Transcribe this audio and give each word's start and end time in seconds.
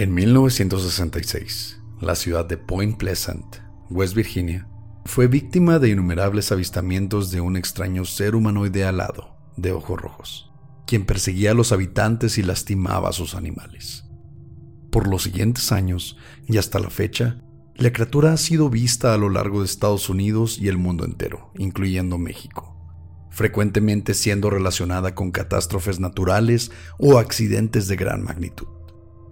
En 0.00 0.14
1966, 0.14 1.80
la 2.00 2.14
ciudad 2.14 2.44
de 2.44 2.56
Point 2.56 2.98
Pleasant, 2.98 3.56
West 3.90 4.14
Virginia, 4.14 4.68
fue 5.04 5.26
víctima 5.26 5.80
de 5.80 5.88
innumerables 5.88 6.52
avistamientos 6.52 7.32
de 7.32 7.40
un 7.40 7.56
extraño 7.56 8.04
ser 8.04 8.36
humanoide 8.36 8.84
alado, 8.84 9.36
de 9.56 9.72
ojos 9.72 10.00
rojos, 10.00 10.52
quien 10.86 11.04
perseguía 11.04 11.50
a 11.50 11.54
los 11.54 11.72
habitantes 11.72 12.38
y 12.38 12.44
lastimaba 12.44 13.08
a 13.08 13.12
sus 13.12 13.34
animales. 13.34 14.04
Por 14.92 15.08
los 15.08 15.24
siguientes 15.24 15.72
años, 15.72 16.16
y 16.46 16.58
hasta 16.58 16.78
la 16.78 16.90
fecha, 16.90 17.42
la 17.74 17.92
criatura 17.92 18.32
ha 18.32 18.36
sido 18.36 18.70
vista 18.70 19.14
a 19.14 19.18
lo 19.18 19.28
largo 19.28 19.62
de 19.62 19.66
Estados 19.66 20.08
Unidos 20.08 20.58
y 20.60 20.68
el 20.68 20.78
mundo 20.78 21.04
entero, 21.04 21.50
incluyendo 21.56 22.18
México, 22.18 22.76
frecuentemente 23.32 24.14
siendo 24.14 24.48
relacionada 24.48 25.16
con 25.16 25.32
catástrofes 25.32 25.98
naturales 25.98 26.70
o 26.98 27.18
accidentes 27.18 27.88
de 27.88 27.96
gran 27.96 28.22
magnitud. 28.22 28.77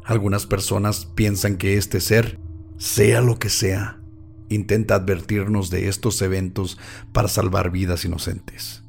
Algunas 0.06 0.46
personas 0.46 1.04
piensan 1.04 1.56
que 1.56 1.76
este 1.76 2.00
ser, 2.00 2.38
sea 2.78 3.20
lo 3.20 3.40
que 3.40 3.48
sea, 3.48 3.98
intenta 4.48 4.94
advertirnos 4.94 5.68
de 5.68 5.88
estos 5.88 6.22
eventos 6.22 6.78
para 7.12 7.26
salvar 7.26 7.72
vidas 7.72 8.04
inocentes, 8.04 8.84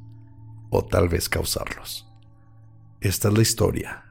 o 0.70 0.86
tal 0.86 1.10
vez 1.10 1.28
causarlos. 1.28 2.08
Esta 3.02 3.30
es 3.30 3.34
la 3.34 3.42
historia 3.42 4.06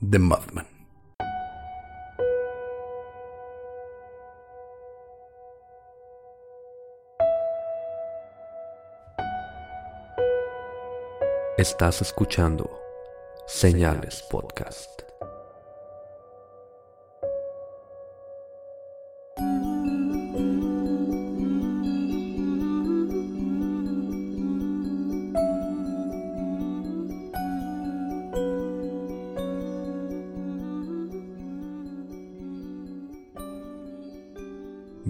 de 0.00 0.18
Mothman. 0.18 0.66
Estás 11.58 12.00
escuchando 12.00 12.70
Señales 13.46 14.24
Podcast. 14.30 15.11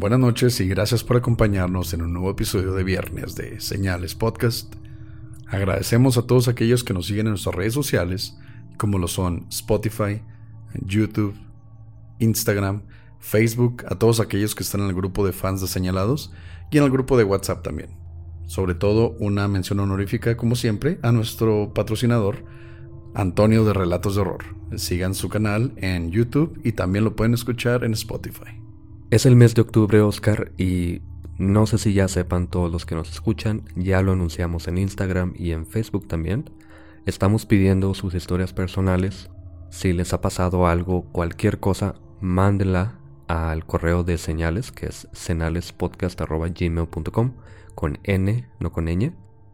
Buenas 0.02 0.18
noches 0.18 0.60
y 0.60 0.66
gracias 0.66 1.04
por 1.04 1.16
acompañarnos 1.16 1.94
en 1.94 2.02
un 2.02 2.12
nuevo 2.12 2.28
episodio 2.28 2.72
de 2.72 2.82
viernes 2.82 3.36
de 3.36 3.60
Señales 3.60 4.16
Podcast. 4.16 4.74
Agradecemos 5.46 6.18
a 6.18 6.26
todos 6.26 6.48
aquellos 6.48 6.82
que 6.82 6.92
nos 6.92 7.06
siguen 7.06 7.28
en 7.28 7.34
nuestras 7.34 7.54
redes 7.54 7.72
sociales, 7.72 8.36
como 8.78 8.98
lo 8.98 9.06
son 9.06 9.46
Spotify, 9.48 10.20
YouTube, 10.84 11.36
Instagram, 12.18 12.82
Facebook, 13.20 13.84
a 13.86 13.94
todos 13.94 14.18
aquellos 14.18 14.56
que 14.56 14.64
están 14.64 14.80
en 14.80 14.88
el 14.88 14.94
grupo 14.96 15.24
de 15.24 15.30
fans 15.30 15.60
de 15.60 15.68
Señalados 15.68 16.32
y 16.72 16.78
en 16.78 16.82
el 16.82 16.90
grupo 16.90 17.16
de 17.16 17.22
WhatsApp 17.22 17.62
también. 17.62 17.90
Sobre 18.46 18.74
todo 18.74 19.14
una 19.20 19.46
mención 19.46 19.78
honorífica, 19.78 20.36
como 20.36 20.56
siempre, 20.56 20.98
a 21.02 21.12
nuestro 21.12 21.72
patrocinador, 21.74 22.44
Antonio 23.14 23.64
de 23.64 23.72
Relatos 23.72 24.16
de 24.16 24.22
Horror. 24.22 24.42
Sigan 24.74 25.14
su 25.14 25.28
canal 25.28 25.72
en 25.76 26.10
YouTube 26.10 26.60
y 26.64 26.72
también 26.72 27.04
lo 27.04 27.14
pueden 27.14 27.34
escuchar 27.34 27.84
en 27.84 27.92
Spotify. 27.92 28.61
Es 29.12 29.26
el 29.26 29.36
mes 29.36 29.54
de 29.54 29.60
octubre, 29.60 30.00
Oscar, 30.00 30.52
y 30.56 31.02
no 31.36 31.66
sé 31.66 31.76
si 31.76 31.92
ya 31.92 32.08
sepan 32.08 32.48
todos 32.48 32.72
los 32.72 32.86
que 32.86 32.94
nos 32.94 33.10
escuchan, 33.10 33.64
ya 33.76 34.00
lo 34.00 34.12
anunciamos 34.12 34.68
en 34.68 34.78
Instagram 34.78 35.34
y 35.36 35.50
en 35.50 35.66
Facebook 35.66 36.08
también. 36.08 36.48
Estamos 37.04 37.44
pidiendo 37.44 37.92
sus 37.92 38.14
historias 38.14 38.54
personales. 38.54 39.28
Si 39.68 39.92
les 39.92 40.14
ha 40.14 40.22
pasado 40.22 40.66
algo, 40.66 41.02
cualquier 41.12 41.60
cosa, 41.60 41.96
mándenla 42.22 43.00
al 43.28 43.66
correo 43.66 44.02
de 44.02 44.16
señales, 44.16 44.72
que 44.72 44.86
es 44.86 45.06
senalespodcast.gmail.com, 45.12 47.32
con 47.74 47.98
N, 48.04 48.48
no 48.60 48.72
con 48.72 48.86
ñ. 48.86 49.12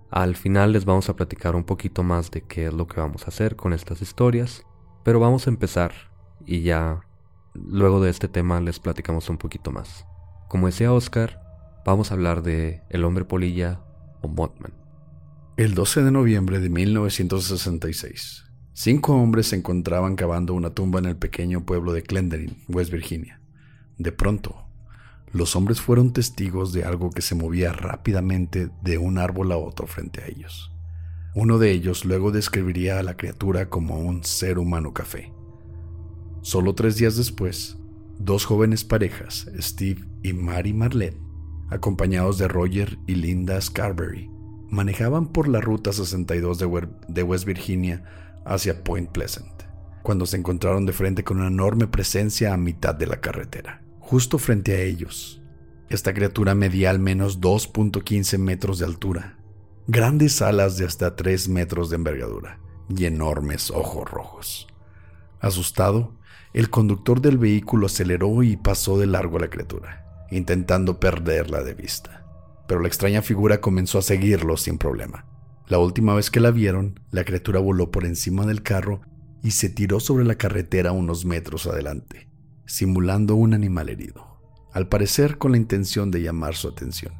Al 0.08 0.36
final 0.36 0.70
les 0.70 0.84
vamos 0.84 1.08
a 1.08 1.16
platicar 1.16 1.56
un 1.56 1.64
poquito 1.64 2.04
más 2.04 2.30
de 2.30 2.42
qué 2.42 2.66
es 2.66 2.72
lo 2.72 2.86
que 2.86 3.00
vamos 3.00 3.24
a 3.24 3.30
hacer 3.30 3.56
con 3.56 3.72
estas 3.72 4.02
historias, 4.02 4.64
pero 5.02 5.18
vamos 5.18 5.48
a 5.48 5.50
empezar 5.50 5.90
y 6.46 6.62
ya 6.62 7.00
Luego 7.66 8.00
de 8.00 8.10
este 8.10 8.28
tema 8.28 8.60
les 8.60 8.78
platicamos 8.78 9.28
un 9.28 9.38
poquito 9.38 9.72
más. 9.72 10.06
Como 10.48 10.66
decía 10.66 10.92
Oscar, 10.92 11.42
vamos 11.84 12.10
a 12.10 12.14
hablar 12.14 12.42
de 12.42 12.82
El 12.90 13.04
hombre 13.04 13.24
polilla 13.24 13.80
o 14.22 14.28
Mothman. 14.28 14.72
El 15.56 15.74
12 15.74 16.04
de 16.04 16.10
noviembre 16.10 16.60
de 16.60 16.68
1966, 16.68 18.44
cinco 18.74 19.14
hombres 19.14 19.48
se 19.48 19.56
encontraban 19.56 20.14
cavando 20.14 20.54
una 20.54 20.70
tumba 20.70 21.00
en 21.00 21.06
el 21.06 21.16
pequeño 21.16 21.66
pueblo 21.66 21.92
de 21.92 22.02
Clendenin, 22.02 22.56
West 22.68 22.92
Virginia. 22.92 23.40
De 23.98 24.12
pronto, 24.12 24.68
los 25.32 25.56
hombres 25.56 25.80
fueron 25.80 26.12
testigos 26.12 26.72
de 26.72 26.84
algo 26.84 27.10
que 27.10 27.22
se 27.22 27.34
movía 27.34 27.72
rápidamente 27.72 28.70
de 28.82 28.98
un 28.98 29.18
árbol 29.18 29.52
a 29.52 29.56
otro 29.56 29.86
frente 29.86 30.22
a 30.22 30.26
ellos. 30.26 30.72
Uno 31.34 31.58
de 31.58 31.72
ellos 31.72 32.04
luego 32.04 32.30
describiría 32.30 32.98
a 32.98 33.02
la 33.02 33.16
criatura 33.16 33.68
como 33.68 33.98
un 33.98 34.24
ser 34.24 34.58
humano 34.58 34.94
café. 34.94 35.32
Solo 36.48 36.74
tres 36.74 36.96
días 36.96 37.14
después, 37.14 37.76
dos 38.18 38.46
jóvenes 38.46 38.82
parejas, 38.82 39.50
Steve 39.58 40.06
y 40.22 40.32
Mary 40.32 40.72
Marlene, 40.72 41.20
acompañados 41.68 42.38
de 42.38 42.48
Roger 42.48 42.98
y 43.06 43.16
Linda 43.16 43.60
Scarberry, 43.60 44.30
manejaban 44.70 45.26
por 45.26 45.46
la 45.46 45.60
Ruta 45.60 45.92
62 45.92 46.56
de 47.06 47.22
West 47.22 47.44
Virginia 47.44 48.02
hacia 48.46 48.82
Point 48.82 49.10
Pleasant, 49.10 49.64
cuando 50.02 50.24
se 50.24 50.38
encontraron 50.38 50.86
de 50.86 50.94
frente 50.94 51.22
con 51.22 51.36
una 51.36 51.48
enorme 51.48 51.86
presencia 51.86 52.54
a 52.54 52.56
mitad 52.56 52.94
de 52.94 53.08
la 53.08 53.20
carretera. 53.20 53.84
Justo 53.98 54.38
frente 54.38 54.72
a 54.72 54.80
ellos, 54.80 55.42
esta 55.90 56.14
criatura 56.14 56.54
medía 56.54 56.88
al 56.88 56.98
menos 56.98 57.42
2.15 57.42 58.38
metros 58.38 58.78
de 58.78 58.86
altura, 58.86 59.38
grandes 59.86 60.40
alas 60.40 60.78
de 60.78 60.86
hasta 60.86 61.14
3 61.14 61.50
metros 61.50 61.90
de 61.90 61.96
envergadura 61.96 62.58
y 62.88 63.04
enormes 63.04 63.70
ojos 63.70 64.10
rojos. 64.10 64.66
Asustado, 65.40 66.17
el 66.52 66.70
conductor 66.70 67.20
del 67.20 67.38
vehículo 67.38 67.86
aceleró 67.86 68.42
y 68.42 68.56
pasó 68.56 68.98
de 68.98 69.06
largo 69.06 69.36
a 69.36 69.40
la 69.40 69.50
criatura, 69.50 70.26
intentando 70.30 70.98
perderla 70.98 71.62
de 71.62 71.74
vista. 71.74 72.24
Pero 72.66 72.80
la 72.80 72.88
extraña 72.88 73.22
figura 73.22 73.60
comenzó 73.60 73.98
a 73.98 74.02
seguirlo 74.02 74.56
sin 74.56 74.78
problema. 74.78 75.26
La 75.68 75.78
última 75.78 76.14
vez 76.14 76.30
que 76.30 76.40
la 76.40 76.50
vieron, 76.50 77.00
la 77.10 77.24
criatura 77.24 77.60
voló 77.60 77.90
por 77.90 78.06
encima 78.06 78.46
del 78.46 78.62
carro 78.62 79.02
y 79.42 79.52
se 79.52 79.68
tiró 79.68 80.00
sobre 80.00 80.24
la 80.24 80.36
carretera 80.36 80.92
unos 80.92 81.24
metros 81.24 81.66
adelante, 81.66 82.28
simulando 82.66 83.34
un 83.34 83.54
animal 83.54 83.88
herido, 83.88 84.40
al 84.72 84.88
parecer 84.88 85.38
con 85.38 85.52
la 85.52 85.58
intención 85.58 86.10
de 86.10 86.22
llamar 86.22 86.54
su 86.54 86.68
atención. 86.68 87.12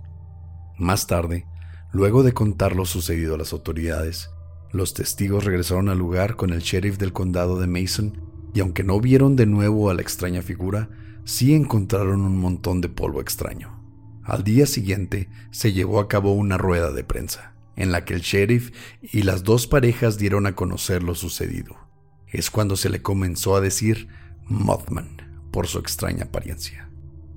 Más 0.78 1.06
tarde, 1.06 1.46
luego 1.92 2.22
de 2.22 2.32
contar 2.32 2.74
lo 2.74 2.86
sucedido 2.86 3.34
a 3.34 3.38
las 3.38 3.52
autoridades, 3.52 4.30
los 4.72 4.94
testigos 4.94 5.44
regresaron 5.44 5.88
al 5.88 5.98
lugar 5.98 6.36
con 6.36 6.50
el 6.52 6.60
sheriff 6.60 6.98
del 6.98 7.12
condado 7.12 7.58
de 7.58 7.66
Mason 7.66 8.27
y 8.58 8.60
aunque 8.60 8.82
no 8.82 9.00
vieron 9.00 9.36
de 9.36 9.46
nuevo 9.46 9.88
a 9.88 9.94
la 9.94 10.02
extraña 10.02 10.42
figura, 10.42 10.90
sí 11.22 11.54
encontraron 11.54 12.22
un 12.22 12.36
montón 12.38 12.80
de 12.80 12.88
polvo 12.88 13.20
extraño. 13.20 13.80
Al 14.24 14.42
día 14.42 14.66
siguiente 14.66 15.28
se 15.52 15.72
llevó 15.72 16.00
a 16.00 16.08
cabo 16.08 16.32
una 16.32 16.58
rueda 16.58 16.90
de 16.90 17.04
prensa, 17.04 17.54
en 17.76 17.92
la 17.92 18.04
que 18.04 18.14
el 18.14 18.20
sheriff 18.20 18.72
y 19.00 19.22
las 19.22 19.44
dos 19.44 19.68
parejas 19.68 20.18
dieron 20.18 20.44
a 20.44 20.56
conocer 20.56 21.04
lo 21.04 21.14
sucedido. 21.14 21.76
es 22.26 22.50
cuando 22.50 22.74
se 22.74 22.90
le 22.90 23.00
comenzó 23.00 23.54
a 23.54 23.60
decir 23.60 24.08
Mothman 24.48 25.46
por 25.52 25.68
su 25.68 25.78
extraña 25.78 26.24
apariencia. 26.24 26.90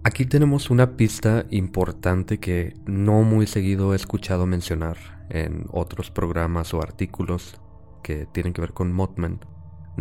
Aquí 0.03 0.25
tenemos 0.25 0.71
una 0.71 0.97
pista 0.97 1.45
importante 1.51 2.39
que 2.39 2.73
no 2.87 3.21
muy 3.21 3.45
seguido 3.45 3.93
he 3.93 3.95
escuchado 3.95 4.47
mencionar 4.47 5.27
en 5.29 5.65
otros 5.69 6.09
programas 6.09 6.73
o 6.73 6.81
artículos 6.81 7.61
que 8.01 8.25
tienen 8.25 8.53
que 8.53 8.61
ver 8.61 8.73
con 8.73 8.91
Mothman, 8.91 9.39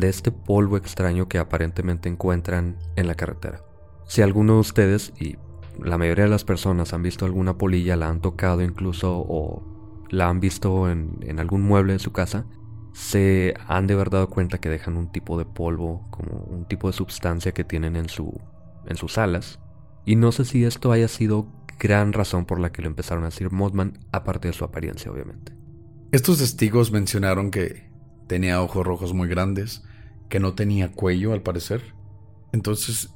de 0.01 0.09
este 0.09 0.33
polvo 0.33 0.77
extraño 0.77 1.29
que 1.29 1.39
aparentemente 1.39 2.09
encuentran 2.09 2.79
en 2.97 3.07
la 3.07 3.15
carretera. 3.15 3.63
Si 4.07 4.23
alguno 4.23 4.55
de 4.55 4.61
ustedes, 4.61 5.13
y 5.21 5.37
la 5.79 5.99
mayoría 5.99 6.25
de 6.25 6.31
las 6.31 6.45
personas 6.45 6.93
han 6.93 7.03
visto 7.03 7.25
alguna 7.25 7.57
polilla, 7.57 7.97
la 7.97 8.09
han 8.09 8.21
tocado 8.21 8.63
incluso 8.63 9.19
o 9.19 10.07
la 10.11 10.29
han 10.29 10.41
visto 10.41 10.91
en, 10.91 11.39
algún 11.39 11.63
mueble 11.63 11.93
de 11.93 11.99
su 11.99 12.13
casa, 12.13 12.47
se 12.93 13.55
han 13.69 13.87
de 13.87 13.95
haber 13.95 14.11
dado 14.11 14.29
cuenta 14.29 14.59
que 14.59 14.69
dejan 14.69 14.97
un 14.97 15.13
tipo 15.13 15.39
de 15.39 15.45
polvo, 15.45 16.09
como 16.11 16.41
un 16.45 16.67
tipo 16.67 16.89
de 16.89 16.93
sustancia 16.93 17.53
que 17.53 17.63
tienen 17.63 17.95
en, 17.95 18.09
su, 18.09 18.41
en 18.87 18.97
sus 18.97 19.17
alas. 19.17 19.61
Y 20.05 20.17
no 20.17 20.33
sé 20.33 20.45
si 20.45 20.65
esto 20.65 20.91
haya 20.91 21.07
sido 21.07 21.47
gran 21.79 22.13
razón 22.13 22.45
por 22.45 22.59
la 22.59 22.73
que 22.73 22.83
lo 22.83 22.89
empezaron 22.89 23.23
a 23.25 23.29
decir 23.29 23.51
Mothman, 23.53 23.99
aparte 24.13 24.49
de 24.49 24.55
su 24.55 24.65
apariencia, 24.65 25.11
obviamente. 25.11 25.53
Estos 26.13 26.39
testigos 26.39 26.91
mencionaron 26.91 27.51
que 27.51 27.91
tenía 28.27 28.61
ojos 28.61 28.85
rojos 28.85 29.15
muy 29.15 29.29
grandes, 29.29 29.85
que 30.31 30.41
no 30.41 30.55
tenía 30.55 30.93
cuello 30.93 31.35
al 31.35 31.43
parecer. 31.43 31.95
Entonces, 32.53 33.13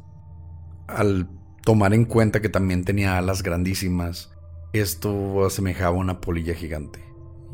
al 0.87 1.29
tomar 1.65 1.95
en 1.95 2.05
cuenta 2.05 2.43
que 2.43 2.51
también 2.51 2.85
tenía 2.85 3.17
alas 3.17 3.43
grandísimas, 3.43 4.33
esto 4.75 5.47
asemejaba 5.47 5.97
a 5.97 6.01
una 6.01 6.21
polilla 6.21 6.55
gigante. 6.55 7.03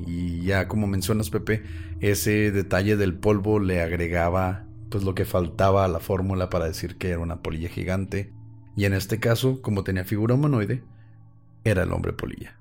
Y 0.05 0.43
ya 0.43 0.67
como 0.67 0.87
mencionas 0.87 1.31
Pepe, 1.31 1.63
ese 2.01 2.51
detalle 2.51 2.97
del 2.97 3.15
polvo 3.15 3.61
le 3.61 3.83
agregaba 3.83 4.67
pues 4.91 5.05
lo 5.05 5.15
que 5.15 5.25
faltaba 5.25 5.85
a 5.85 5.89
la 5.89 6.01
fórmula 6.01 6.51
para 6.51 6.65
decir 6.65 6.97
que 6.97 7.11
era 7.11 7.21
una 7.21 7.43
polilla 7.43 7.69
gigante. 7.69 8.33
Y 8.77 8.87
en 8.87 8.95
este 8.95 9.21
caso, 9.21 9.63
como 9.63 9.85
tenía 9.85 10.05
figura 10.05 10.35
humanoide, 10.35 10.83
era 11.65 11.83
el 11.83 11.93
hombre 11.93 12.13
polilla. 12.13 12.57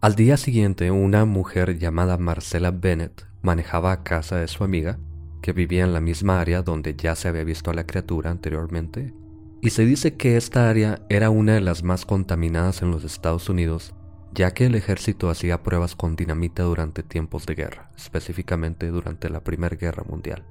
Al 0.00 0.14
día 0.14 0.36
siguiente, 0.36 0.90
una 0.90 1.24
mujer 1.24 1.78
llamada 1.78 2.16
Marcela 2.16 2.70
Bennett 2.70 3.26
manejaba 3.42 3.92
a 3.92 4.02
casa 4.04 4.36
de 4.36 4.46
su 4.46 4.62
amiga, 4.62 4.98
que 5.40 5.52
vivía 5.52 5.84
en 5.84 5.92
la 5.92 6.00
misma 6.00 6.40
área 6.40 6.62
donde 6.62 6.94
ya 6.96 7.14
se 7.14 7.28
había 7.28 7.44
visto 7.44 7.70
a 7.70 7.74
la 7.74 7.86
criatura 7.86 8.30
anteriormente, 8.30 9.14
y 9.60 9.70
se 9.70 9.84
dice 9.84 10.14
que 10.14 10.36
esta 10.36 10.68
área 10.68 11.00
era 11.08 11.30
una 11.30 11.54
de 11.54 11.60
las 11.60 11.82
más 11.82 12.04
contaminadas 12.04 12.82
en 12.82 12.90
los 12.90 13.04
Estados 13.04 13.48
Unidos 13.48 13.94
ya 14.36 14.52
que 14.52 14.66
el 14.66 14.74
ejército 14.74 15.30
hacía 15.30 15.62
pruebas 15.62 15.96
con 15.96 16.14
dinamita 16.14 16.62
durante 16.62 17.02
tiempos 17.02 17.46
de 17.46 17.54
guerra, 17.54 17.90
específicamente 17.96 18.88
durante 18.88 19.30
la 19.30 19.40
Primera 19.42 19.76
Guerra 19.76 20.04
Mundial. 20.06 20.44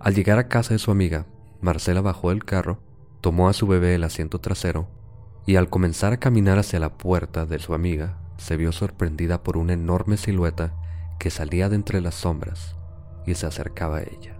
Al 0.00 0.16
llegar 0.16 0.40
a 0.40 0.48
casa 0.48 0.74
de 0.74 0.80
su 0.80 0.90
amiga, 0.90 1.26
Marcela 1.60 2.00
bajó 2.00 2.30
del 2.30 2.44
carro, 2.44 2.80
tomó 3.20 3.48
a 3.48 3.52
su 3.52 3.68
bebé 3.68 3.94
el 3.94 4.02
asiento 4.02 4.40
trasero 4.40 4.88
y 5.46 5.54
al 5.54 5.70
comenzar 5.70 6.12
a 6.12 6.18
caminar 6.18 6.58
hacia 6.58 6.80
la 6.80 6.98
puerta 6.98 7.46
de 7.46 7.60
su 7.60 7.74
amiga, 7.74 8.18
se 8.38 8.56
vio 8.56 8.72
sorprendida 8.72 9.44
por 9.44 9.56
una 9.56 9.74
enorme 9.74 10.16
silueta 10.16 10.74
que 11.20 11.30
salía 11.30 11.68
de 11.68 11.76
entre 11.76 12.00
las 12.00 12.16
sombras 12.16 12.77
y 13.26 13.34
se 13.34 13.46
acercaba 13.46 13.98
a 13.98 14.02
ella. 14.02 14.38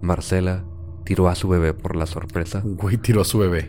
Marcela 0.00 0.64
tiró 1.04 1.28
a 1.28 1.34
su 1.34 1.48
bebé 1.48 1.74
por 1.74 1.96
la 1.96 2.06
sorpresa. 2.06 2.62
Güey, 2.64 2.96
tiró 2.96 3.22
a 3.22 3.24
su 3.24 3.38
bebé. 3.38 3.66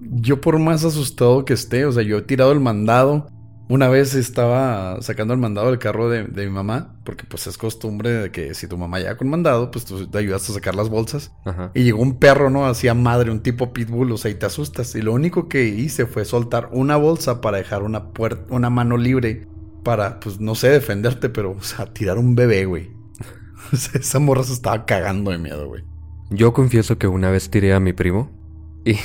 yo 0.00 0.40
por 0.40 0.58
más 0.58 0.84
asustado 0.84 1.44
que 1.44 1.54
esté, 1.54 1.84
o 1.84 1.92
sea, 1.92 2.02
yo 2.02 2.18
he 2.18 2.22
tirado 2.22 2.52
el 2.52 2.60
mandado, 2.60 3.28
una 3.68 3.88
vez 3.88 4.14
estaba 4.14 5.00
sacando 5.02 5.34
el 5.34 5.40
mandado 5.40 5.68
del 5.68 5.78
carro 5.78 6.08
de, 6.08 6.24
mi 6.24 6.50
mamá, 6.50 6.94
porque 7.04 7.24
pues 7.24 7.46
es 7.48 7.58
costumbre 7.58 8.10
de 8.10 8.30
que 8.30 8.54
si 8.54 8.68
tu 8.68 8.78
mamá 8.78 8.98
llega 8.98 9.16
con 9.16 9.28
mandado, 9.28 9.70
pues 9.72 9.84
tú 9.84 10.06
te 10.06 10.18
ayudas 10.18 10.48
a 10.48 10.52
sacar 10.52 10.76
las 10.76 10.88
bolsas. 10.88 11.32
Y 11.74 11.82
llegó 11.82 12.00
un 12.00 12.18
perro, 12.18 12.48
¿no? 12.48 12.66
Hacía 12.66 12.94
madre, 12.94 13.30
un 13.30 13.40
tipo 13.40 13.72
pitbull, 13.72 14.12
o 14.12 14.18
sea, 14.18 14.30
y 14.30 14.36
te 14.36 14.46
asustas. 14.46 14.94
Y 14.94 15.02
lo 15.02 15.12
único 15.12 15.48
que 15.48 15.64
hice 15.64 16.06
fue 16.06 16.24
soltar 16.24 16.68
una 16.72 16.96
bolsa 16.96 17.40
para 17.40 17.58
dejar 17.58 17.82
una 17.82 18.10
puerta, 18.10 18.54
una 18.54 18.70
mano 18.70 18.96
libre 18.96 19.48
para, 19.82 20.20
pues 20.20 20.40
no 20.40 20.54
sé, 20.54 20.68
defenderte, 20.68 21.28
pero, 21.28 21.52
o 21.52 21.62
sea, 21.62 21.86
tirar 21.86 22.18
un 22.18 22.36
bebé, 22.36 22.66
güey. 22.66 22.95
Esa 23.94 24.18
morra 24.18 24.42
se 24.42 24.52
estaba 24.52 24.84
cagando 24.84 25.30
de 25.30 25.38
miedo, 25.38 25.68
güey. 25.68 25.84
Yo 26.30 26.52
confieso 26.52 26.98
que 26.98 27.06
una 27.06 27.30
vez 27.30 27.50
tiré 27.50 27.72
a 27.72 27.80
mi 27.80 27.92
primo 27.92 28.30
y 28.84 28.96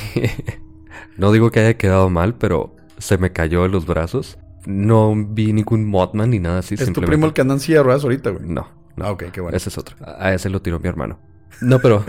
no 1.17 1.31
digo 1.31 1.51
que 1.51 1.59
haya 1.59 1.77
quedado 1.77 2.09
mal, 2.09 2.35
pero 2.35 2.75
se 2.97 3.17
me 3.17 3.31
cayó 3.31 3.63
de 3.63 3.69
los 3.69 3.85
brazos 3.85 4.37
no 4.65 5.13
vi 5.15 5.53
ningún 5.53 5.85
Mothman 5.85 6.29
ni 6.29 6.39
nada 6.39 6.59
así. 6.59 6.75
¿Es 6.75 6.91
tu 6.91 7.01
primo 7.01 7.25
el 7.25 7.33
que 7.33 7.41
anda 7.41 7.53
en 7.55 7.59
silla 7.59 7.79
de 7.79 7.83
ruedas 7.83 8.03
ahorita, 8.03 8.29
güey? 8.31 8.45
No. 8.45 8.67
no. 8.95 9.05
Ah, 9.05 9.11
ok, 9.11 9.25
qué 9.31 9.41
bueno. 9.41 9.55
Ese 9.55 9.69
es 9.69 9.77
otro. 9.77 9.95
A 10.05 10.33
ese 10.33 10.49
lo 10.49 10.61
tiró 10.61 10.79
mi 10.79 10.87
hermano. 10.87 11.19
No, 11.61 11.79
pero... 11.79 12.03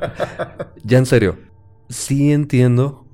ya 0.84 0.98
en 0.98 1.06
serio. 1.06 1.36
Sí 1.88 2.32
entiendo 2.32 3.06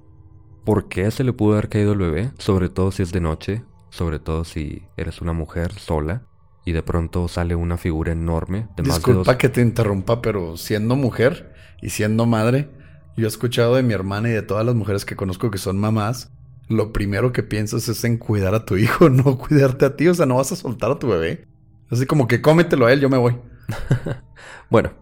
por 0.65 0.89
qué 0.89 1.11
se 1.11 1.25
le 1.25 1.33
pudo 1.33 1.53
haber 1.53 1.69
caído 1.69 1.93
el 1.93 1.99
bebé. 1.99 2.31
Sobre 2.39 2.69
todo 2.69 2.93
si 2.93 3.03
es 3.03 3.13
de 3.13 3.21
noche. 3.21 3.65
Sobre 3.91 4.19
todo 4.19 4.45
si 4.45 4.83
eres 4.97 5.21
una 5.21 5.33
mujer 5.33 5.73
sola. 5.73 6.23
Y 6.65 6.73
de 6.73 6.83
pronto 6.83 7.29
sale 7.29 7.55
una 7.55 7.77
figura 7.77 8.13
enorme 8.13 8.69
de 8.77 8.85
Disculpa 8.85 9.37
que 9.37 9.49
te 9.49 9.61
interrumpa, 9.61 10.23
pero 10.23 10.57
siendo 10.57 10.97
mujer 10.97 11.53
y 11.81 11.91
siendo 11.91 12.27
madre... 12.27 12.69
Yo 13.15 13.27
he 13.27 13.29
escuchado 13.29 13.75
de 13.75 13.83
mi 13.83 13.93
hermana 13.93 14.31
y 14.31 14.33
de 14.33 14.41
todas 14.41 14.65
las 14.65 14.75
mujeres 14.75 15.05
que 15.05 15.17
conozco 15.17 15.51
que 15.51 15.59
son 15.59 15.77
mamás 15.79 16.33
lo 16.73 16.93
primero 16.93 17.33
que 17.33 17.43
piensas 17.43 17.89
es 17.89 18.05
en 18.05 18.19
cuidar 18.19 18.55
a 18.55 18.65
tu 18.65 18.77
hijo, 18.77 19.09
no 19.11 19.39
cuidarte 19.39 19.85
a 19.85 19.97
ti. 19.97 20.09
O 20.09 20.15
sea, 20.15 20.27
no 20.27 20.37
vas 20.37 20.53
a 20.53 20.57
soltar 20.57 20.91
a 20.91 20.99
tu 20.99 21.09
bebé. 21.09 21.47
Así 21.91 22.07
como 22.07 22.27
que 22.27 22.41
cómetelo 22.41 22.87
a 22.87 22.93
él, 22.93 23.01
yo 23.01 23.11
me 23.11 23.19
voy. 23.19 23.37
bueno, 24.71 24.93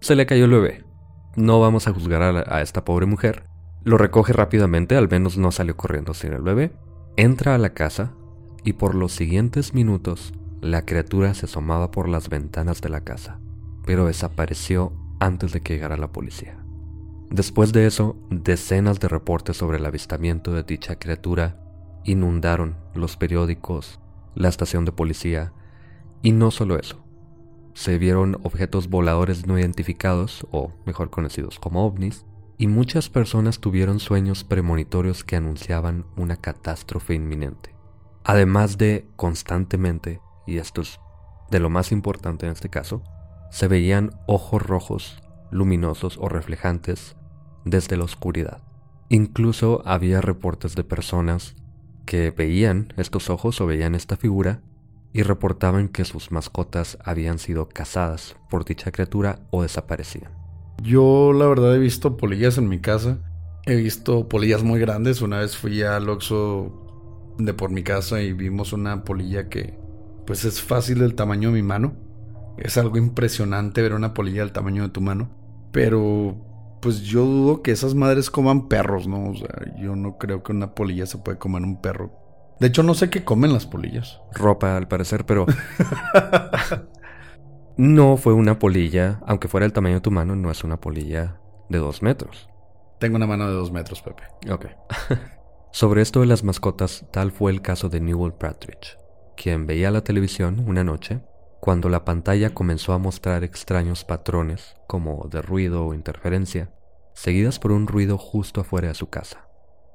se 0.00 0.14
le 0.14 0.26
cayó 0.26 0.44
el 0.44 0.52
bebé. 0.52 0.84
No 1.36 1.60
vamos 1.60 1.88
a 1.88 1.92
juzgar 1.92 2.22
a, 2.22 2.56
a, 2.56 2.62
esta 2.62 2.84
pobre 2.84 3.06
mujer. 3.06 3.44
Lo 3.82 3.98
recoge 3.98 4.32
rápidamente, 4.32 4.96
al 4.96 5.08
menos 5.08 5.38
no 5.38 5.52
salió 5.52 5.76
corriendo 5.76 6.14
sin 6.14 6.32
el 6.32 6.42
bebé. 6.42 6.72
Entra 7.16 7.54
a 7.54 7.58
la 7.58 7.70
casa 7.70 8.14
y 8.62 8.74
por 8.74 8.94
los 8.94 9.12
siguientes 9.12 9.74
minutos 9.74 10.32
la 10.60 10.84
criatura 10.84 11.34
se 11.34 11.46
asomaba 11.46 11.90
por 11.90 12.08
las 12.08 12.28
ventanas 12.28 12.80
de 12.80 12.90
la 12.90 13.02
casa, 13.02 13.40
pero 13.86 14.06
desapareció 14.06 14.92
antes 15.18 15.52
de 15.52 15.60
que 15.62 15.74
llegara 15.74 15.96
la 15.96 16.12
policía. 16.12 16.58
Después 17.30 17.72
de 17.72 17.86
eso, 17.86 18.16
decenas 18.28 19.00
de 19.00 19.08
reportes 19.08 19.56
sobre 19.56 19.78
el 19.78 19.86
avistamiento 19.86 20.52
de 20.52 20.64
dicha 20.64 20.98
criatura 20.98 21.62
inundaron 22.04 22.76
los 22.94 23.16
periódicos, 23.16 24.00
la 24.34 24.48
estación 24.48 24.84
de 24.84 24.92
policía, 24.92 25.52
y 26.22 26.32
no 26.32 26.50
solo 26.50 26.78
eso. 26.78 27.02
Se 27.72 27.98
vieron 27.98 28.38
objetos 28.42 28.88
voladores 28.88 29.46
no 29.46 29.58
identificados, 29.58 30.46
o 30.50 30.72
mejor 30.86 31.10
conocidos 31.10 31.58
como 31.58 31.86
ovnis, 31.86 32.26
y 32.58 32.66
muchas 32.66 33.08
personas 33.08 33.60
tuvieron 33.60 34.00
sueños 34.00 34.44
premonitorios 34.44 35.24
que 35.24 35.36
anunciaban 35.36 36.04
una 36.16 36.36
catástrofe 36.36 37.14
inminente. 37.14 37.74
Además 38.24 38.76
de 38.76 39.06
constantemente, 39.16 40.20
y 40.46 40.58
esto 40.58 40.80
es 40.82 41.00
de 41.50 41.60
lo 41.60 41.70
más 41.70 41.92
importante 41.92 42.46
en 42.46 42.52
este 42.52 42.68
caso, 42.68 43.02
se 43.50 43.68
veían 43.68 44.12
ojos 44.26 44.62
rojos, 44.62 45.22
luminosos 45.50 46.16
o 46.18 46.28
reflejantes 46.28 47.16
desde 47.64 47.96
la 47.96 48.04
oscuridad. 48.04 48.62
Incluso 49.08 49.82
había 49.84 50.20
reportes 50.20 50.76
de 50.76 50.84
personas 50.84 51.56
que 52.06 52.30
veían 52.30 52.94
estos 52.96 53.28
ojos 53.30 53.60
o 53.60 53.66
veían 53.66 53.94
esta 53.94 54.16
figura 54.16 54.62
y 55.12 55.22
reportaban 55.22 55.88
que 55.88 56.04
sus 56.04 56.30
mascotas 56.30 56.96
habían 57.04 57.38
sido 57.38 57.68
cazadas 57.68 58.36
por 58.48 58.64
dicha 58.64 58.92
criatura 58.92 59.40
o 59.50 59.62
desaparecían. 59.62 60.32
Yo 60.82 61.32
la 61.32 61.46
verdad 61.46 61.74
he 61.74 61.78
visto 61.78 62.16
polillas 62.16 62.56
en 62.58 62.68
mi 62.68 62.80
casa. 62.80 63.18
He 63.66 63.74
visto 63.74 64.28
polillas 64.28 64.62
muy 64.62 64.78
grandes. 64.78 65.20
Una 65.20 65.40
vez 65.40 65.56
fui 65.56 65.82
al 65.82 66.08
Oxxo 66.08 67.34
de 67.38 67.52
por 67.52 67.70
mi 67.70 67.82
casa 67.82 68.22
y 68.22 68.32
vimos 68.32 68.72
una 68.72 69.04
polilla 69.04 69.48
que 69.48 69.78
pues 70.30 70.44
es 70.44 70.62
fácil 70.62 71.00
del 71.00 71.16
tamaño 71.16 71.48
de 71.48 71.56
mi 71.56 71.62
mano. 71.64 71.96
Es 72.56 72.78
algo 72.78 72.98
impresionante 72.98 73.82
ver 73.82 73.94
una 73.94 74.14
polilla 74.14 74.42
del 74.42 74.52
tamaño 74.52 74.84
de 74.84 74.90
tu 74.90 75.00
mano. 75.00 75.28
Pero 75.72 76.36
pues 76.80 77.00
yo 77.00 77.24
dudo 77.24 77.62
que 77.62 77.72
esas 77.72 77.96
madres 77.96 78.30
coman 78.30 78.68
perros, 78.68 79.08
¿no? 79.08 79.30
O 79.30 79.34
sea, 79.34 79.48
yo 79.76 79.96
no 79.96 80.18
creo 80.18 80.44
que 80.44 80.52
una 80.52 80.72
polilla 80.72 81.04
se 81.06 81.18
puede 81.18 81.36
comer 81.36 81.62
un 81.62 81.80
perro. 81.80 82.12
De 82.60 82.68
hecho, 82.68 82.84
no 82.84 82.94
sé 82.94 83.10
qué 83.10 83.24
comen 83.24 83.52
las 83.52 83.66
polillas. 83.66 84.20
Ropa, 84.32 84.76
al 84.76 84.86
parecer, 84.86 85.26
pero... 85.26 85.46
no 87.76 88.16
fue 88.16 88.32
una 88.32 88.60
polilla, 88.60 89.18
aunque 89.26 89.48
fuera 89.48 89.66
el 89.66 89.72
tamaño 89.72 89.96
de 89.96 90.00
tu 90.00 90.12
mano, 90.12 90.36
no 90.36 90.52
es 90.52 90.62
una 90.62 90.80
polilla 90.80 91.40
de 91.68 91.78
dos 91.78 92.04
metros. 92.04 92.48
Tengo 93.00 93.16
una 93.16 93.26
mano 93.26 93.48
de 93.48 93.54
dos 93.54 93.72
metros, 93.72 94.00
Pepe. 94.00 94.22
Ok. 94.48 94.66
Sobre 95.72 96.02
esto 96.02 96.20
de 96.20 96.26
las 96.26 96.44
mascotas, 96.44 97.04
tal 97.10 97.32
fue 97.32 97.50
el 97.50 97.62
caso 97.62 97.88
de 97.88 98.00
Newell 98.00 98.32
Partridge, 98.32 98.96
quien 99.40 99.66
veía 99.66 99.90
la 99.90 100.04
televisión 100.04 100.62
una 100.66 100.84
noche 100.84 101.22
cuando 101.60 101.88
la 101.88 102.04
pantalla 102.04 102.50
comenzó 102.50 102.92
a 102.92 102.98
mostrar 102.98 103.42
extraños 103.42 104.04
patrones, 104.04 104.76
como 104.86 105.28
de 105.30 105.40
ruido 105.40 105.86
o 105.86 105.94
interferencia, 105.94 106.70
seguidas 107.14 107.58
por 107.58 107.72
un 107.72 107.86
ruido 107.86 108.18
justo 108.18 108.60
afuera 108.60 108.88
de 108.88 108.94
su 108.94 109.08
casa. 109.08 109.48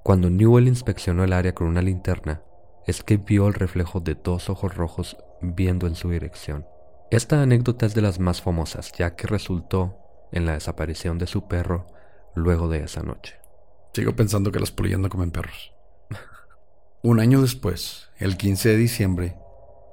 Cuando 0.03 0.31
Newell 0.31 0.67
inspeccionó 0.67 1.23
el 1.23 1.31
área 1.31 1.53
con 1.53 1.67
una 1.67 1.83
linterna, 1.83 2.41
es 2.87 3.03
que 3.03 3.17
vio 3.17 3.47
el 3.47 3.53
reflejo 3.53 3.99
de 3.99 4.15
dos 4.15 4.49
ojos 4.49 4.75
rojos 4.75 5.15
viendo 5.41 5.85
en 5.85 5.93
su 5.93 6.09
dirección. 6.09 6.65
Esta 7.11 7.43
anécdota 7.43 7.85
es 7.85 7.93
de 7.93 8.01
las 8.01 8.19
más 8.19 8.41
famosas, 8.41 8.93
ya 8.93 9.15
que 9.15 9.27
resultó 9.27 9.99
en 10.31 10.47
la 10.47 10.53
desaparición 10.53 11.19
de 11.19 11.27
su 11.27 11.47
perro 11.47 11.85
luego 12.33 12.67
de 12.67 12.83
esa 12.83 13.03
noche. 13.03 13.35
Sigo 13.93 14.15
pensando 14.15 14.51
que 14.51 14.59
las 14.59 14.71
polillas 14.71 14.99
no 14.99 15.09
comen 15.09 15.29
perros. 15.29 15.75
Un 17.05 17.19
año 17.19 17.39
después, 17.39 18.07
el 18.17 18.35
15 18.35 18.69
de 18.69 18.77
diciembre, 18.77 19.35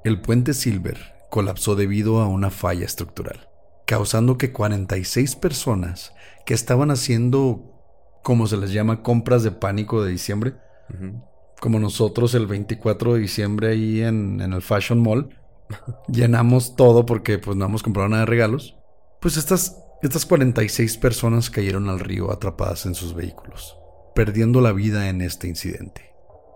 el 0.03 0.19
puente 0.19 0.55
Silver 0.55 0.97
colapsó 1.29 1.75
debido 1.75 2.19
a 2.19 2.27
una 2.27 2.49
falla 2.49 2.87
estructural, 2.87 3.49
causando 3.85 4.39
que 4.39 4.51
46 4.51 5.35
personas 5.35 6.11
que 6.43 6.55
estaban 6.55 6.89
haciendo, 6.89 7.71
como 8.23 8.47
se 8.47 8.57
les 8.57 8.73
llama, 8.73 9.03
compras 9.03 9.43
de 9.43 9.51
pánico 9.51 10.03
de 10.03 10.09
diciembre, 10.09 10.55
como 11.61 11.77
nosotros 11.77 12.33
el 12.33 12.47
24 12.47 13.13
de 13.13 13.19
diciembre 13.19 13.67
ahí 13.67 14.01
en, 14.01 14.41
en 14.41 14.51
el 14.51 14.63
Fashion 14.63 14.99
Mall, 14.99 15.37
llenamos 16.07 16.75
todo 16.75 17.05
porque 17.05 17.37
pues 17.37 17.55
no 17.55 17.65
hemos 17.65 17.83
comprado 17.83 18.09
nada 18.09 18.21
de 18.21 18.31
regalos, 18.31 18.75
pues 19.21 19.37
estas, 19.37 19.77
estas 20.01 20.25
46 20.25 20.97
personas 20.97 21.51
cayeron 21.51 21.89
al 21.89 21.99
río 21.99 22.31
atrapadas 22.31 22.87
en 22.87 22.95
sus 22.95 23.13
vehículos, 23.13 23.77
perdiendo 24.15 24.61
la 24.61 24.71
vida 24.71 25.09
en 25.09 25.21
este 25.21 25.47
incidente. 25.47 26.12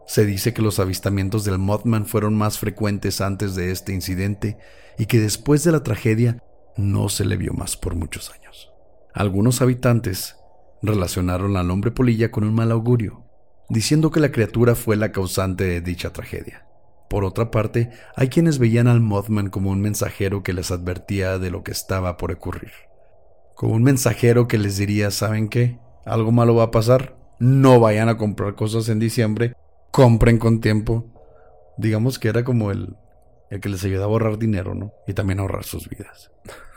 Se 0.07 0.25
dice 0.25 0.53
que 0.53 0.61
los 0.61 0.79
avistamientos 0.79 1.43
del 1.43 1.57
Mothman 1.59 2.05
fueron 2.05 2.33
más 2.33 2.57
frecuentes 2.57 3.19
antes 3.19 3.55
de 3.55 3.71
este 3.71 3.93
incidente 3.93 4.57
y 4.97 5.05
que 5.05 5.19
después 5.19 5.65
de 5.65 5.73
la 5.73 5.83
tragedia 5.83 6.41
no 6.77 7.09
se 7.09 7.25
le 7.25 7.35
vio 7.35 7.51
más 7.51 7.75
por 7.75 7.93
muchos 7.93 8.31
años. 8.31 8.71
Algunos 9.13 9.61
habitantes 9.61 10.37
relacionaron 10.81 11.57
al 11.57 11.69
hombre 11.71 11.91
polilla 11.91 12.31
con 12.31 12.45
un 12.45 12.55
mal 12.55 12.71
augurio, 12.71 13.25
diciendo 13.67 14.09
que 14.09 14.21
la 14.21 14.31
criatura 14.31 14.75
fue 14.75 14.95
la 14.95 15.11
causante 15.11 15.65
de 15.65 15.81
dicha 15.81 16.13
tragedia. 16.13 16.65
Por 17.09 17.25
otra 17.25 17.51
parte, 17.51 17.89
hay 18.15 18.29
quienes 18.29 18.59
veían 18.59 18.87
al 18.87 19.01
Mothman 19.01 19.49
como 19.49 19.71
un 19.71 19.81
mensajero 19.81 20.41
que 20.41 20.53
les 20.53 20.71
advertía 20.71 21.37
de 21.37 21.51
lo 21.51 21.63
que 21.63 21.71
estaba 21.71 22.15
por 22.15 22.31
ocurrir. 22.31 22.71
Como 23.55 23.73
un 23.73 23.83
mensajero 23.83 24.47
que 24.47 24.57
les 24.57 24.77
diría, 24.77 25.11
¿saben 25.11 25.49
qué? 25.49 25.79
Algo 26.05 26.31
malo 26.31 26.55
va 26.55 26.63
a 26.63 26.71
pasar. 26.71 27.17
No 27.39 27.81
vayan 27.81 28.07
a 28.07 28.17
comprar 28.17 28.55
cosas 28.55 28.87
en 28.87 28.99
diciembre 28.99 29.53
compren 29.91 30.37
con 30.37 30.61
tiempo. 30.61 31.05
Digamos 31.77 32.19
que 32.19 32.29
era 32.29 32.43
como 32.43 32.71
el, 32.71 32.95
el 33.49 33.59
que 33.59 33.69
les 33.69 33.83
ayuda 33.83 34.03
a 34.03 34.05
ahorrar 34.05 34.37
dinero, 34.37 34.75
¿no? 34.75 34.93
Y 35.07 35.13
también 35.13 35.39
a 35.39 35.43
ahorrar 35.43 35.63
sus 35.63 35.89
vidas. 35.89 36.31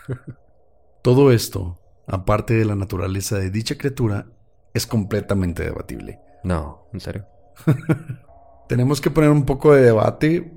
Todo 1.03 1.33
esto, 1.33 1.81
aparte 2.07 2.55
de 2.55 2.65
la 2.65 2.75
naturaleza 2.75 3.39
de 3.39 3.51
dicha 3.51 3.79
criatura, 3.79 4.27
es 4.75 4.87
completamente 4.87 5.63
debatible. 5.63 6.21
No, 6.45 6.87
¿en 6.93 7.01
serio? 7.01 7.27
Tenemos 8.69 9.01
que 9.01 9.11
poner 9.11 9.31
un 9.31 9.45
poco 9.45 9.75
de 9.75 9.83
debate. 9.83 10.53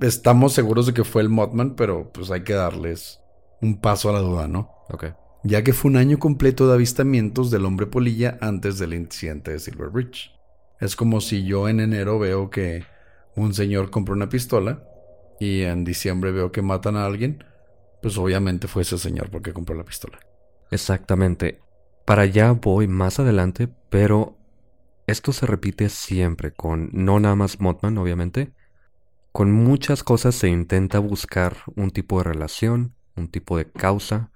Estamos 0.00 0.52
seguros 0.52 0.86
de 0.86 0.94
que 0.94 1.04
fue 1.04 1.22
el 1.22 1.28
Mothman, 1.28 1.76
pero 1.76 2.10
pues 2.12 2.30
hay 2.30 2.42
que 2.42 2.54
darles 2.54 3.20
un 3.60 3.80
paso 3.80 4.10
a 4.10 4.12
la 4.12 4.20
duda, 4.20 4.48
¿no? 4.48 4.70
Ok. 4.90 5.06
Ya 5.44 5.62
que 5.62 5.72
fue 5.72 5.90
un 5.90 5.96
año 5.96 6.18
completo 6.18 6.66
de 6.66 6.74
avistamientos 6.74 7.50
del 7.50 7.66
hombre 7.66 7.86
polilla 7.86 8.38
antes 8.40 8.78
del 8.78 8.94
incidente 8.94 9.52
de 9.52 9.60
Silver 9.60 9.88
Bridge. 9.88 10.33
Es 10.80 10.96
como 10.96 11.20
si 11.20 11.44
yo 11.44 11.68
en 11.68 11.80
enero 11.80 12.18
veo 12.18 12.50
que 12.50 12.84
un 13.36 13.54
señor 13.54 13.90
compra 13.90 14.14
una 14.14 14.28
pistola 14.28 14.84
y 15.40 15.62
en 15.62 15.84
diciembre 15.84 16.32
veo 16.32 16.52
que 16.52 16.62
matan 16.62 16.96
a 16.96 17.06
alguien, 17.06 17.44
pues 18.02 18.18
obviamente 18.18 18.68
fue 18.68 18.82
ese 18.82 18.98
señor 18.98 19.30
porque 19.30 19.52
compró 19.52 19.74
la 19.74 19.84
pistola. 19.84 20.18
Exactamente. 20.70 21.60
Para 22.04 22.22
allá 22.22 22.52
voy 22.52 22.86
más 22.86 23.18
adelante, 23.18 23.68
pero 23.88 24.36
esto 25.06 25.32
se 25.32 25.46
repite 25.46 25.88
siempre 25.88 26.52
con 26.52 26.90
no 26.92 27.20
nada 27.20 27.34
más 27.34 27.60
Mothman, 27.60 27.98
obviamente. 27.98 28.52
Con 29.32 29.52
muchas 29.52 30.04
cosas 30.04 30.34
se 30.34 30.48
intenta 30.48 30.98
buscar 30.98 31.56
un 31.76 31.90
tipo 31.90 32.18
de 32.18 32.24
relación, 32.24 32.94
un 33.16 33.28
tipo 33.28 33.56
de 33.56 33.70
causa, 33.70 34.30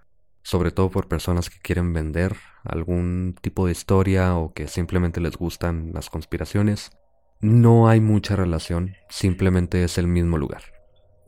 sobre 0.48 0.70
todo 0.70 0.90
por 0.90 1.08
personas 1.08 1.50
que 1.50 1.58
quieren 1.60 1.92
vender 1.92 2.34
algún 2.64 3.36
tipo 3.38 3.66
de 3.66 3.72
historia 3.72 4.34
o 4.34 4.54
que 4.54 4.66
simplemente 4.66 5.20
les 5.20 5.36
gustan 5.36 5.90
las 5.92 6.08
conspiraciones. 6.08 6.90
No 7.38 7.86
hay 7.86 8.00
mucha 8.00 8.34
relación, 8.34 8.96
simplemente 9.10 9.84
es 9.84 9.98
el 9.98 10.06
mismo 10.06 10.38
lugar. 10.38 10.62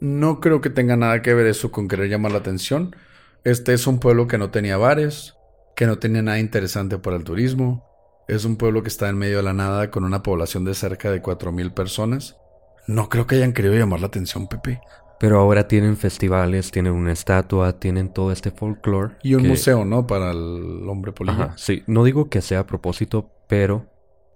No 0.00 0.40
creo 0.40 0.62
que 0.62 0.70
tenga 0.70 0.96
nada 0.96 1.20
que 1.20 1.34
ver 1.34 1.46
eso 1.48 1.70
con 1.70 1.86
querer 1.86 2.08
llamar 2.08 2.32
la 2.32 2.38
atención. 2.38 2.96
Este 3.44 3.74
es 3.74 3.86
un 3.86 4.00
pueblo 4.00 4.26
que 4.26 4.38
no 4.38 4.50
tenía 4.50 4.78
bares, 4.78 5.34
que 5.76 5.84
no 5.84 5.98
tenía 5.98 6.22
nada 6.22 6.38
interesante 6.38 6.96
para 6.96 7.16
el 7.16 7.24
turismo. 7.24 7.84
Es 8.26 8.46
un 8.46 8.56
pueblo 8.56 8.82
que 8.82 8.88
está 8.88 9.10
en 9.10 9.18
medio 9.18 9.36
de 9.36 9.42
la 9.42 9.52
nada 9.52 9.90
con 9.90 10.04
una 10.04 10.22
población 10.22 10.64
de 10.64 10.72
cerca 10.72 11.10
de 11.10 11.22
4.000 11.22 11.74
personas. 11.74 12.38
No 12.86 13.10
creo 13.10 13.26
que 13.26 13.34
hayan 13.34 13.52
querido 13.52 13.74
llamar 13.74 14.00
la 14.00 14.06
atención, 14.06 14.48
Pepe. 14.48 14.80
Pero 15.20 15.38
ahora 15.38 15.68
tienen 15.68 15.98
festivales, 15.98 16.70
tienen 16.70 16.94
una 16.94 17.12
estatua, 17.12 17.78
tienen 17.78 18.10
todo 18.10 18.32
este 18.32 18.50
folclore. 18.50 19.16
Y 19.22 19.34
un 19.34 19.46
museo, 19.46 19.84
¿no? 19.84 20.06
Para 20.06 20.30
el 20.30 20.88
hombre 20.88 21.12
polilla. 21.12 21.52
sí, 21.58 21.82
no 21.86 22.04
digo 22.04 22.30
que 22.30 22.40
sea 22.40 22.60
a 22.60 22.66
propósito, 22.66 23.30
pero 23.46 23.86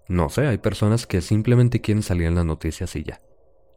no 0.09 0.29
sé, 0.29 0.47
hay 0.47 0.59
personas 0.59 1.07
que 1.07 1.23
simplemente 1.23 1.81
quieren 1.81 2.03
salir 2.03 2.27
en 2.27 2.35
las 2.35 2.45
noticias 2.45 2.95
y 2.97 3.03
ya. 3.05 3.23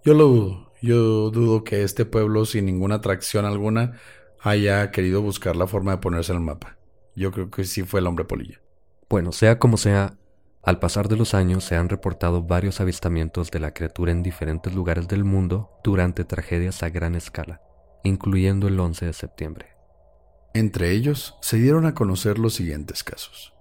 Yo 0.04 0.16
lo 0.16 0.26
dudo. 0.28 0.74
Yo 0.82 1.32
dudo 1.32 1.64
que 1.64 1.84
este 1.84 2.04
pueblo, 2.04 2.44
sin 2.44 2.66
ninguna 2.66 2.96
atracción 2.96 3.46
alguna, 3.46 3.94
haya 4.42 4.92
querido 4.92 5.22
buscar 5.22 5.56
la 5.56 5.66
forma 5.66 5.92
de 5.92 5.98
ponerse 6.00 6.34
en 6.34 6.40
el 6.40 6.44
mapa. 6.44 6.78
Yo 7.16 7.32
creo 7.32 7.50
que 7.50 7.64
sí 7.64 7.84
fue 7.84 8.02
el 8.02 8.08
hombre 8.08 8.26
polilla. 8.26 8.60
Bueno, 9.10 9.32
sea 9.32 9.60
como 9.60 9.78
sea, 9.78 10.18
al 10.68 10.80
pasar 10.80 11.08
de 11.08 11.16
los 11.16 11.34
años 11.34 11.64
se 11.64 11.78
han 11.78 11.88
reportado 11.88 12.44
varios 12.44 12.82
avistamientos 12.82 13.52
de 13.52 13.62
la 13.62 13.74
criatura 13.74 14.12
en 14.12 14.22
diferentes 14.22 14.76
lugares 14.76 15.08
del 15.08 15.24
mundo 15.24 15.72
durante 15.82 16.26
tragedias 16.26 16.84
a 16.84 16.90
gran 16.90 17.16
escala, 17.16 17.62
incluyendo 18.04 18.68
el 18.68 18.78
11 18.78 19.06
de 19.06 19.14
septiembre. 19.14 19.68
Entre 20.54 20.92
ellos 20.92 21.38
se 21.42 21.56
dieron 21.56 21.86
a 21.86 21.94
conocer 21.94 22.38
los 22.38 22.54
siguientes 22.54 23.06
casos. 23.06 23.54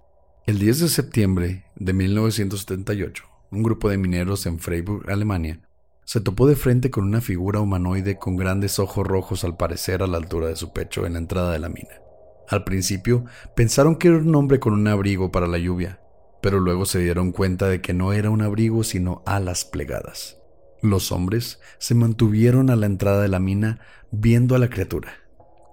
El 0.45 0.59
10 0.59 0.81
de 0.81 0.87
septiembre 0.89 1.63
de 1.77 1.93
1978, 1.93 3.23
un 3.51 3.63
grupo 3.63 3.89
de 3.89 3.97
mineros 3.97 4.45
en 4.45 4.59
Freiburg, 4.59 5.09
Alemania, 5.09 5.61
se 6.03 6.19
topó 6.19 6.45
de 6.45 6.57
frente 6.57 6.91
con 6.91 7.05
una 7.05 7.21
figura 7.21 7.61
humanoide 7.61 8.17
con 8.17 8.35
grandes 8.35 8.79
ojos 8.79 9.07
rojos 9.07 9.45
al 9.45 9.55
parecer 9.55 10.03
a 10.03 10.07
la 10.07 10.17
altura 10.17 10.47
de 10.47 10.57
su 10.57 10.73
pecho 10.73 11.05
en 11.05 11.13
la 11.13 11.19
entrada 11.19 11.53
de 11.53 11.59
la 11.59 11.69
mina. 11.69 12.01
Al 12.49 12.65
principio 12.65 13.23
pensaron 13.55 13.95
que 13.95 14.09
era 14.09 14.17
un 14.17 14.35
hombre 14.35 14.59
con 14.59 14.73
un 14.73 14.89
abrigo 14.89 15.31
para 15.31 15.47
la 15.47 15.57
lluvia, 15.57 16.01
pero 16.41 16.59
luego 16.59 16.85
se 16.85 16.99
dieron 16.99 17.31
cuenta 17.31 17.67
de 17.67 17.81
que 17.81 17.93
no 17.93 18.13
era 18.13 18.29
un 18.29 18.41
abrigo 18.41 18.83
sino 18.83 19.23
alas 19.25 19.65
plegadas. 19.65 20.37
Los 20.81 21.11
hombres 21.11 21.59
se 21.79 21.95
mantuvieron 21.95 22.69
a 22.69 22.75
la 22.75 22.85
entrada 22.85 23.21
de 23.21 23.27
la 23.27 23.39
mina 23.39 23.79
viendo 24.11 24.55
a 24.55 24.59
la 24.59 24.69
criatura, 24.69 25.13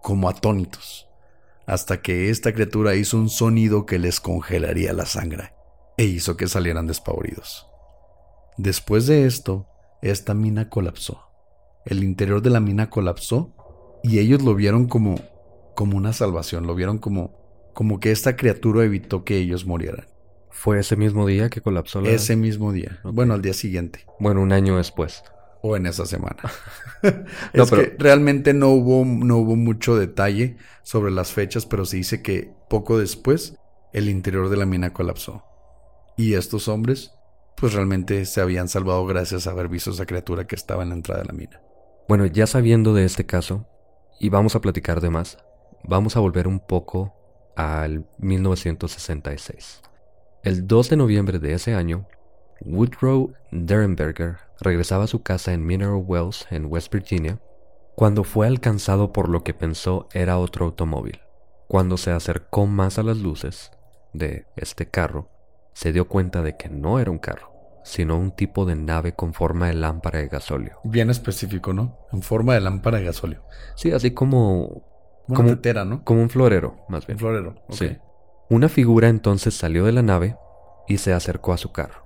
como 0.03 0.29
atónitos, 0.29 1.09
hasta 1.67 2.01
que 2.01 2.31
esta 2.31 2.53
criatura 2.53 2.95
hizo 2.95 3.19
un 3.19 3.29
sonido 3.29 3.87
que 3.87 3.99
les 3.99 4.21
congelaría 4.21 4.93
la 4.93 5.07
sangre 5.07 5.53
e 5.97 6.05
hizo 6.05 6.37
que 6.37 6.49
salieran 6.49 6.87
despavoridos. 6.87 7.67
Después 8.57 9.07
de 9.07 9.27
esto, 9.27 9.67
esta 10.01 10.35
mina 10.35 10.69
colapsó. 10.69 11.21
El 11.85 12.03
interior 12.03 12.41
de 12.41 12.51
la 12.51 12.61
mina 12.61 12.89
colapsó 12.89 13.55
y 14.03 14.19
ellos 14.19 14.43
lo 14.43 14.55
vieron 14.55 14.87
como 14.87 15.17
como 15.75 15.97
una 15.97 16.13
salvación, 16.13 16.67
lo 16.67 16.75
vieron 16.75 16.99
como 16.99 17.33
como 17.75 17.99
que 17.99 18.13
esta 18.13 18.37
criatura 18.37 18.85
evitó 18.85 19.25
que 19.25 19.39
ellos 19.39 19.67
murieran. 19.67 20.07
¿Fue 20.55 20.79
ese 20.79 20.95
mismo 20.95 21.27
día 21.27 21.51
que 21.51 21.61
colapsó 21.61 22.01
la... 22.01 22.11
Ese 22.11 22.37
mismo 22.37 22.73
día. 22.73 23.01
Bueno, 23.03 23.35
al 23.35 23.43
día 23.43 23.53
siguiente. 23.53 24.07
Bueno, 24.21 24.41
un 24.41 24.53
año 24.53 24.77
después. 24.77 25.25
O 25.63 25.77
en 25.77 25.85
esa 25.87 26.07
semana. 26.07 26.43
es 27.53 27.71
que 27.71 27.97
realmente 27.99 28.55
no 28.55 28.69
hubo, 28.69 29.05
no 29.05 29.39
hubo 29.39 29.57
mucho 29.57 29.97
detalle 29.97 30.57
sobre 30.85 31.11
las 31.11 31.33
fechas, 31.33 31.67
pero 31.67 31.85
se 31.85 31.97
dice 31.99 32.23
que 32.23 32.55
poco 32.71 32.99
después 32.99 33.57
el 33.93 34.09
interior 34.09 34.49
de 34.49 34.57
la 34.57 34.65
mina 34.65 34.93
colapsó. 34.93 35.45
Y 36.17 36.35
estos 36.35 36.69
hombres, 36.69 37.11
pues 37.57 37.75
realmente 37.75 38.25
se 38.25 38.41
habían 38.41 38.69
salvado 38.69 39.05
gracias 39.07 39.47
a 39.47 39.51
haber 39.51 39.69
visto 39.69 39.91
esa 39.91 40.07
criatura 40.07 40.47
que 40.47 40.55
estaba 40.55 40.85
en 40.85 40.91
la 40.91 40.95
entrada 40.95 41.23
de 41.23 41.27
la 41.27 41.35
mina. 41.35 41.61
Bueno, 42.09 42.27
ya 42.27 42.47
sabiendo 42.47 42.95
de 42.95 43.05
este 43.05 43.27
caso, 43.27 43.67
y 44.21 44.29
vamos 44.29 44.55
a 44.55 44.61
platicar 44.61 45.01
de 45.01 45.11
más, 45.11 45.37
vamos 45.83 46.17
a 46.17 46.21
volver 46.21 46.47
un 46.47 46.61
poco 46.61 47.13
al 47.57 48.07
1966. 48.19 49.83
El 50.45 50.67
2 50.67 50.91
de 50.91 50.97
noviembre 50.97 51.39
de 51.39 51.55
ese 51.55 51.75
año, 51.75 52.07
Woodrow 52.61 53.33
Derenberger 53.51 54.37
regresaba 54.61 55.05
a 55.05 55.07
su 55.07 55.23
casa 55.23 55.55
en 55.55 55.65
Mineral 55.65 56.03
Wells, 56.05 56.47
en 56.51 56.67
West 56.67 56.93
Virginia, 56.93 57.41
cuando 57.95 58.25
fue 58.25 58.47
alcanzado 58.47 59.11
por 59.11 59.31
lo 59.31 59.43
que 59.43 59.55
pensó 59.55 60.07
era 60.13 60.37
otro 60.37 60.67
automóvil. 60.67 61.23
Cuando 61.67 61.97
se 61.97 62.11
acercó 62.11 62.67
más 62.67 62.99
a 62.99 63.03
las 63.03 63.17
luces 63.17 63.73
de 64.13 64.45
este 64.55 64.87
carro, 64.87 65.31
se 65.73 65.95
dio 65.95 66.09
cuenta 66.09 66.43
de 66.43 66.59
que 66.59 66.69
no 66.69 66.99
era 66.99 67.11
un 67.11 67.19
carro, 67.19 67.51
sino 67.83 68.19
un 68.19 68.31
tipo 68.31 68.67
de 68.67 68.77
nave 68.77 69.15
con 69.15 69.33
forma 69.33 69.69
de 69.69 69.75
lámpara 69.75 70.19
de 70.19 70.29
gasóleo. 70.29 70.79
Bien 70.85 71.09
específico, 71.09 71.73
¿no? 71.73 71.97
En 72.13 72.21
forma 72.21 72.53
de 72.53 72.61
lámpara 72.61 72.99
de 72.99 73.05
gasóleo. 73.05 73.45
Sí, 73.77 73.93
así 73.93 74.11
como... 74.11 74.85
Una 75.27 75.37
como, 75.37 75.49
tetera, 75.49 75.87
¿no? 75.87 76.05
como 76.05 76.21
un 76.21 76.29
florero, 76.29 76.85
más 76.91 77.07
bien. 77.07 77.17
Un 77.17 77.21
florero. 77.21 77.55
Sí. 77.71 77.97
Una 78.55 78.69
figura 78.69 79.09
entonces 79.09 79.53
salió 79.55 79.85
de 79.85 79.91
la 79.91 80.03
nave 80.03 80.37
y 80.87 80.99
se 80.99 81.13
acercó 81.13 81.53
a 81.53 81.57
su 81.57 81.73
carro. 81.73 82.05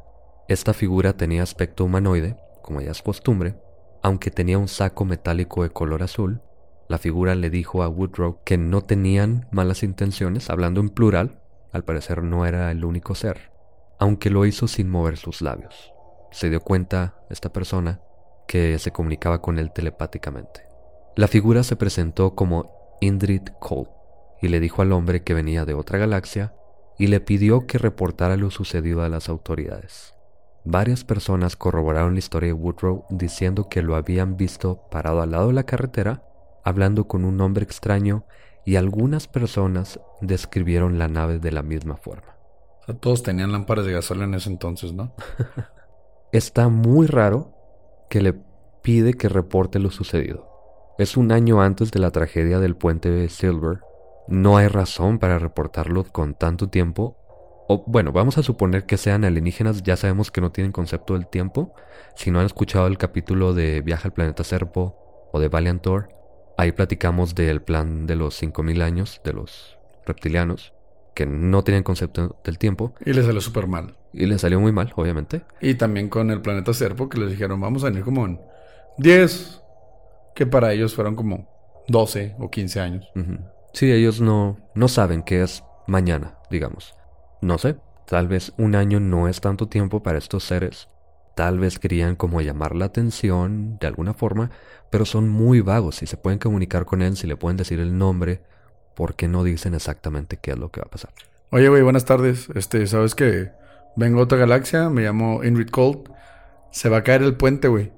Esta 0.49 0.73
figura 0.73 1.13
tenía 1.13 1.43
aspecto 1.43 1.85
humanoide, 1.85 2.39
como 2.63 2.81
ya 2.81 2.91
es 2.91 3.03
costumbre, 3.03 3.61
aunque 4.03 4.31
tenía 4.31 4.57
un 4.57 4.67
saco 4.67 5.05
metálico 5.05 5.63
de 5.63 5.69
color 5.69 6.03
azul 6.03 6.41
La 6.89 6.97
figura 6.97 7.35
le 7.35 7.51
dijo 7.51 7.83
a 7.83 7.89
Woodrow 7.91 8.39
que 8.45 8.57
no 8.57 8.81
tenían 8.81 9.47
malas 9.51 9.83
intenciones, 9.83 10.49
hablando 10.49 10.81
en 10.81 10.89
plural, 10.89 11.39
al 11.71 11.85
parecer 11.85 12.23
no 12.23 12.47
era 12.47 12.71
el 12.71 12.83
único 12.83 13.15
ser, 13.15 13.53
aunque 13.99 14.31
lo 14.31 14.47
hizo 14.47 14.69
sin 14.69 14.89
mover 14.89 15.19
sus 15.19 15.43
labios. 15.43 15.93
Se 16.31 16.49
dio 16.49 16.63
cuenta, 16.63 17.19
esta 17.29 17.53
persona, 17.53 18.01
que 18.47 18.79
se 18.79 18.91
comunicaba 18.91 19.43
con 19.43 19.59
él 19.59 19.71
telepáticamente. 19.71 20.63
La 21.15 21.29
figura 21.29 21.63
se 21.63 21.77
presentó 21.77 22.35
como 22.35 22.97
Indrid 23.03 23.43
Cole 23.61 23.98
y 24.41 24.49
le 24.49 24.61
dijo 24.61 24.83
al 24.83 24.93
hombre 24.93 25.23
que 25.23 25.35
venía 25.35 25.65
de 25.65 25.75
otra 25.75 25.99
galaxia 25.99 26.55
y 26.99 27.07
le 27.07 27.21
pidió 27.21 27.67
que 27.67 27.79
reportara 27.79 28.37
lo 28.37 28.51
sucedido 28.51 29.03
a 29.03 29.09
las 29.09 29.29
autoridades. 29.29 30.15
Varias 30.65 31.05
personas 31.05 31.57
corroboraron 31.57 32.15
la 32.15 32.19
historia 32.19 32.49
de 32.49 32.53
Woodrow 32.53 33.07
diciendo 33.09 33.69
que 33.69 33.83
lo 33.83 33.97
habían 33.97 34.37
visto 34.37 34.83
parado 34.91 35.23
al 35.23 35.31
lado 35.31 35.49
de 35.49 35.55
la 35.55 35.63
carretera, 35.63 36.23
hablando 36.65 37.07
con 37.07 37.25
un 37.25 37.41
hombre 37.41 37.65
extraño, 37.65 38.25
y 38.65 38.77
algunas 38.77 39.29
personas 39.29 39.99
describieron 40.21 40.99
la 40.99 41.09
nave 41.09 41.39
de 41.39 41.53
la 41.53 41.63
misma 41.63 41.97
forma. 41.97 42.37
O 42.83 42.85
sea, 42.85 42.95
todos 42.97 43.23
tenían 43.23 43.53
lámparas 43.53 43.87
de 43.87 43.93
gasolina 43.93 44.27
en 44.27 44.35
ese 44.35 44.51
entonces, 44.51 44.93
¿no? 44.93 45.15
Está 46.33 46.69
muy 46.69 47.07
raro 47.07 47.55
que 48.11 48.21
le 48.21 48.35
pide 48.83 49.15
que 49.15 49.29
reporte 49.31 49.79
lo 49.79 49.91
sucedido. 49.91 50.49
Es 50.99 51.17
un 51.17 51.33
año 51.33 51.63
antes 51.63 51.91
de 51.91 52.01
la 52.01 52.11
tragedia 52.11 52.59
del 52.59 52.77
puente 52.77 53.09
de 53.09 53.29
Silver. 53.31 53.81
No 54.29 54.59
hay 54.59 54.69
razón 54.69 55.19
para 55.19 55.39
reportarlo 55.39 56.05
con 56.05 56.35
tanto 56.35 56.69
tiempo. 56.69 57.17
O 57.67 57.85
bueno, 57.87 58.13
vamos 58.13 58.39
a 58.39 58.43
suponer 58.43 58.85
que 58.85 58.97
sean 58.97 59.25
alienígenas, 59.25 59.83
ya 59.83 59.97
sabemos 59.97 60.31
que 60.31 60.41
no 60.41 60.53
tienen 60.53 60.73
concepto 60.73 61.15
del 61.15 61.27
tiempo. 61.27 61.75
Si 62.15 62.31
no 62.31 62.41
han 62.41 62.47
escuchado 62.47 62.87
el 62.87 62.99
capítulo 62.99 63.55
de 63.55 63.81
Viaje 63.81 64.09
al 64.09 64.13
planeta 64.13 64.45
Serpo 64.45 65.29
o 65.33 65.41
de 65.41 65.49
Valiant 65.49 65.83
Thor, 65.83 66.09
ahí 66.59 66.73
platicamos 66.73 67.35
del 67.35 67.63
plan 67.63 68.07
de 68.07 68.17
los 68.17 68.35
5000 68.37 68.83
años 68.83 69.21
de 69.25 69.33
los 69.33 69.79
reptilianos, 70.07 70.75
que 71.15 71.27
no 71.27 71.65
tienen 71.65 71.83
concepto 71.83 72.37
del 72.45 72.59
tiempo. 72.59 72.95
Y 73.05 73.13
le 73.13 73.23
salió 73.23 73.41
súper 73.41 73.67
mal. 73.67 73.97
Y 74.13 74.27
le 74.27 74.39
salió 74.39 74.61
muy 74.61 74.73
mal, 74.73 74.93
obviamente. 74.97 75.43
Y 75.61 75.75
también 75.75 76.09
con 76.09 76.31
el 76.31 76.41
planeta 76.41 76.73
Serpo, 76.75 77.09
que 77.09 77.19
les 77.19 77.31
dijeron, 77.31 77.61
vamos 77.61 77.83
a 77.85 77.87
venir 77.87 78.05
como 78.05 78.27
en 78.27 78.41
10, 78.99 79.63
que 80.35 80.47
para 80.47 80.73
ellos 80.73 80.95
fueron 80.95 81.17
como 81.17 81.49
12 81.89 82.37
o 82.39 82.51
15 82.51 82.81
años. 82.81 83.11
Sí, 83.73 83.91
ellos 83.93 84.21
no, 84.21 84.59
no 84.75 84.89
saben 84.89 85.23
qué 85.23 85.43
es 85.43 85.63
mañana, 85.87 86.39
digamos. 86.51 86.95
No 87.41 87.59
sé, 87.59 87.77
tal 88.07 88.29
vez 88.29 88.53
un 88.59 88.75
año 88.75 89.01
no 89.01 89.29
es 89.29 89.41
tanto 89.41 89.69
tiempo 89.69 90.03
para 90.03 90.19
estos 90.19 90.45
seres. 90.45 90.89
Tal 91.35 91.59
vez 91.59 91.79
querían 91.79 92.17
como 92.17 92.41
llamar 92.41 92.75
la 92.75 92.87
atención 92.87 93.79
de 93.79 93.87
alguna 93.87 94.15
forma, 94.15 94.51
pero 94.91 95.05
son 95.05 95.29
muy 95.29 95.61
vagos. 95.61 95.97
Si 95.97 96.07
se 96.07 96.17
pueden 96.17 96.41
comunicar 96.41 96.85
con 96.85 97.01
él, 97.03 97.17
si 97.17 97.27
le 97.27 97.37
pueden 97.37 97.57
decir 97.57 97.79
el 97.79 97.97
nombre, 97.97 98.43
¿por 98.97 99.15
qué 99.15 99.29
no 99.29 99.45
dicen 99.45 99.75
exactamente 99.75 100.39
qué 100.39 100.51
es 100.53 100.59
lo 100.59 100.71
que 100.71 100.81
va 100.81 100.87
a 100.89 100.91
pasar? 100.91 101.13
Oye, 101.51 101.69
güey, 101.69 101.83
buenas 101.83 102.05
tardes. 102.05 102.49
Este, 102.55 102.87
¿sabes 102.89 103.15
que 103.15 103.53
Vengo 103.99 104.21
a 104.21 104.23
otra 104.23 104.39
galaxia, 104.39 104.91
me 104.91 105.03
llamo 105.03 105.43
Ingrid 105.43 105.71
Colt. 105.71 106.09
Se 106.71 106.89
va 106.89 106.99
a 106.99 107.03
caer 107.03 107.25
el 107.25 107.37
puente, 107.37 107.67
güey. 107.67 107.91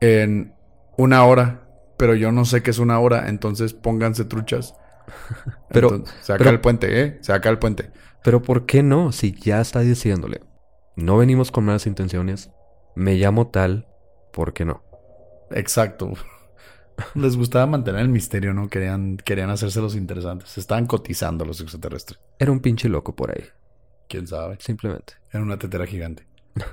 En 0.00 0.52
una 0.98 1.24
hora. 1.24 1.62
Pero 1.96 2.14
yo 2.14 2.30
no 2.30 2.44
sé 2.44 2.62
qué 2.62 2.70
es 2.70 2.78
una 2.78 2.98
hora, 2.98 3.30
entonces 3.30 3.72
pónganse 3.72 4.26
truchas. 4.26 4.74
Pero- 5.70 5.88
Entonces, 5.94 6.14
se 6.22 6.32
va 6.32 6.36
a 6.36 6.38
pero- 6.38 6.44
caer 6.48 6.54
el 6.54 6.60
puente, 6.60 7.00
¿eh? 7.02 7.18
Se 7.20 7.32
va 7.32 7.38
a 7.38 7.40
caer 7.40 7.54
el 7.54 7.58
puente. 7.58 7.90
Pero 8.22 8.42
¿por 8.42 8.66
qué 8.66 8.82
no? 8.82 9.12
Si 9.12 9.32
ya 9.32 9.60
está 9.60 9.80
diciéndole, 9.80 10.40
no 10.96 11.18
venimos 11.18 11.50
con 11.50 11.64
malas 11.64 11.86
intenciones, 11.86 12.50
me 12.94 13.14
llamo 13.16 13.48
tal, 13.48 13.86
¿por 14.32 14.52
qué 14.52 14.64
no? 14.64 14.82
Exacto. 15.50 16.12
Les 17.14 17.36
gustaba 17.36 17.66
mantener 17.66 18.00
el 18.02 18.08
misterio, 18.08 18.54
¿no? 18.54 18.68
Querían, 18.68 19.16
querían 19.18 19.50
hacerse 19.50 19.80
los 19.80 19.94
interesantes. 19.96 20.56
Estaban 20.56 20.86
cotizando 20.86 21.44
los 21.44 21.60
extraterrestres. 21.60 22.20
Era 22.38 22.52
un 22.52 22.60
pinche 22.60 22.88
loco 22.88 23.14
por 23.16 23.30
ahí, 23.32 23.44
¿Quién 24.08 24.26
sabe? 24.26 24.56
simplemente. 24.60 25.14
Era 25.30 25.42
una 25.42 25.58
tetera 25.58 25.86
gigante. 25.86 26.26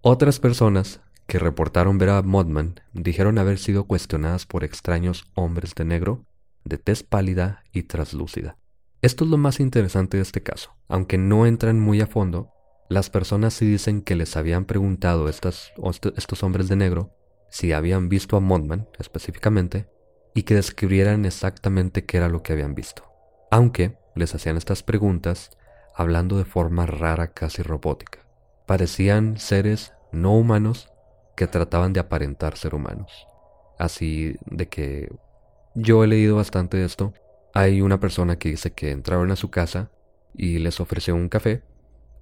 Otras 0.00 0.38
personas 0.40 1.00
que 1.26 1.38
reportaron 1.38 1.98
ver 1.98 2.10
a 2.10 2.22
Modman 2.22 2.80
dijeron 2.92 3.38
haber 3.38 3.58
sido 3.58 3.84
cuestionadas 3.84 4.46
por 4.46 4.64
extraños 4.64 5.24
hombres 5.34 5.74
de 5.74 5.84
negro, 5.84 6.24
de 6.64 6.78
tez 6.78 7.02
pálida 7.02 7.62
y 7.72 7.84
traslúcida. 7.84 8.56
Esto 9.00 9.24
es 9.24 9.30
lo 9.30 9.36
más 9.36 9.60
interesante 9.60 10.16
de 10.16 10.22
este 10.22 10.42
caso. 10.42 10.76
Aunque 10.88 11.18
no 11.18 11.46
entran 11.46 11.80
muy 11.80 12.00
a 12.00 12.06
fondo, 12.06 12.52
las 12.88 13.10
personas 13.10 13.54
sí 13.54 13.66
dicen 13.66 14.02
que 14.02 14.14
les 14.14 14.36
habían 14.36 14.64
preguntado 14.64 15.28
estas, 15.28 15.72
estos 16.16 16.42
hombres 16.42 16.68
de 16.68 16.76
negro 16.76 17.16
si 17.48 17.72
habían 17.72 18.08
visto 18.08 18.36
a 18.36 18.40
Modman 18.40 18.88
específicamente 18.98 19.88
y 20.34 20.44
que 20.44 20.54
describieran 20.54 21.24
exactamente 21.24 22.04
qué 22.04 22.18
era 22.18 22.28
lo 22.28 22.42
que 22.42 22.52
habían 22.52 22.74
visto. 22.74 23.04
Aunque 23.50 23.98
les 24.14 24.34
hacían 24.34 24.56
estas 24.56 24.82
preguntas 24.82 25.50
hablando 25.94 26.38
de 26.38 26.44
forma 26.44 26.86
rara, 26.86 27.32
casi 27.32 27.62
robótica. 27.62 28.20
Parecían 28.66 29.38
seres 29.38 29.92
no 30.12 30.34
humanos 30.36 30.88
que 31.36 31.46
trataban 31.46 31.92
de 31.92 32.00
aparentar 32.00 32.56
ser 32.56 32.74
humanos. 32.74 33.26
Así 33.78 34.36
de 34.46 34.68
que 34.68 35.10
yo 35.74 36.04
he 36.04 36.06
leído 36.06 36.36
bastante 36.36 36.76
de 36.76 36.84
esto. 36.84 37.12
Hay 37.54 37.80
una 37.80 38.00
persona 38.00 38.36
que 38.36 38.50
dice 38.50 38.72
que 38.72 38.90
entraron 38.90 39.30
a 39.30 39.36
su 39.36 39.50
casa 39.50 39.90
y 40.34 40.58
les 40.58 40.80
ofreció 40.80 41.14
un 41.14 41.28
café 41.28 41.62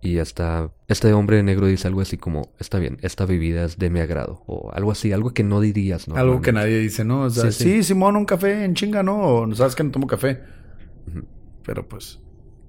y 0.02 0.18
hasta 0.18 0.72
este 0.88 1.12
hombre 1.12 1.36
de 1.36 1.42
negro 1.42 1.66
dice 1.66 1.86
algo 1.86 2.00
así 2.00 2.16
como, 2.16 2.52
está 2.58 2.78
bien, 2.78 2.98
esta 3.02 3.26
bebida 3.26 3.64
es 3.64 3.78
de 3.78 3.90
mi 3.90 4.00
agrado 4.00 4.42
o 4.46 4.70
algo 4.72 4.92
así, 4.92 5.12
algo 5.12 5.34
que 5.34 5.44
no 5.44 5.60
dirías, 5.60 6.08
¿no? 6.08 6.16
Algo 6.16 6.40
que 6.40 6.52
nadie 6.52 6.78
dice, 6.78 7.04
¿no? 7.04 7.24
O 7.24 7.30
sea, 7.30 7.52
Sí, 7.52 7.64
sí, 7.64 7.72
sí. 7.74 7.82
Simón, 7.82 8.16
un 8.16 8.24
café 8.24 8.64
en 8.64 8.74
chinga, 8.74 9.02
¿no? 9.02 9.20
O 9.20 9.54
sabes 9.54 9.74
que 9.74 9.84
no 9.84 9.90
tomo 9.90 10.06
café. 10.06 10.40
Pero 11.64 11.86
pues, 11.86 12.18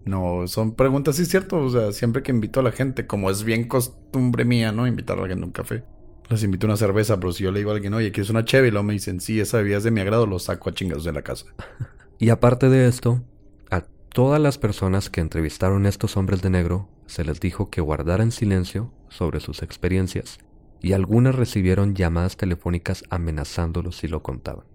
no, 0.04 0.46
son 0.48 0.76
preguntas, 0.76 1.16
sí, 1.16 1.26
cierto. 1.26 1.58
O 1.58 1.70
sea, 1.70 1.94
siempre 1.94 2.22
que 2.22 2.32
invito 2.32 2.60
a 2.60 2.64
la 2.64 2.72
gente, 2.74 3.08
como 3.08 3.32
es 3.32 3.44
bien 3.44 3.68
costumbre 3.68 4.44
mía, 4.44 4.74
¿no? 4.74 4.86
Invitar 4.86 5.18
a 5.18 5.22
alguien 5.22 5.42
a 5.42 5.46
un 5.46 5.52
café. 5.52 5.86
Les 6.32 6.44
invito 6.44 6.66
a 6.66 6.70
una 6.70 6.78
cerveza, 6.78 7.20
pero 7.20 7.34
si 7.34 7.44
yo 7.44 7.52
le 7.52 7.60
digo 7.60 7.72
a 7.72 7.74
alguien, 7.74 7.94
oye, 7.94 8.14
¿quieres 8.14 8.30
una 8.30 8.46
cheve? 8.46 8.70
Y 8.70 8.72
luego 8.72 8.86
me 8.86 8.94
dicen, 8.94 9.20
sí, 9.20 9.42
esa 9.42 9.58
bebida 9.58 9.78
es 9.78 9.84
de 9.84 9.92
mi 9.92 10.00
agrado, 10.00 10.26
lo 10.26 10.40
saco 10.40 10.70
a 10.70 10.74
chingados 10.74 11.04
de 11.04 11.12
la 11.12 11.24
casa. 11.24 11.48
Y 12.20 12.30
aparte 12.30 12.70
de 12.70 12.88
esto, 12.88 13.22
a 13.70 13.82
todas 14.14 14.40
las 14.40 14.58
personas 14.58 15.10
que 15.10 15.20
entrevistaron 15.20 15.86
a 15.86 15.90
estos 15.90 16.16
hombres 16.16 16.42
de 16.42 16.50
negro 16.50 16.88
se 17.06 17.26
les 17.26 17.42
dijo 17.42 17.70
que 17.70 17.82
guardaran 17.82 18.32
silencio 18.32 18.94
sobre 19.10 19.42
sus 19.42 19.62
experiencias 19.62 20.40
y 20.80 20.94
algunas 20.94 21.36
recibieron 21.36 21.96
llamadas 21.96 22.38
telefónicas 22.38 23.04
amenazándolos 23.10 23.98
si 23.98 24.08
lo 24.08 24.24
contaban. 24.24 24.66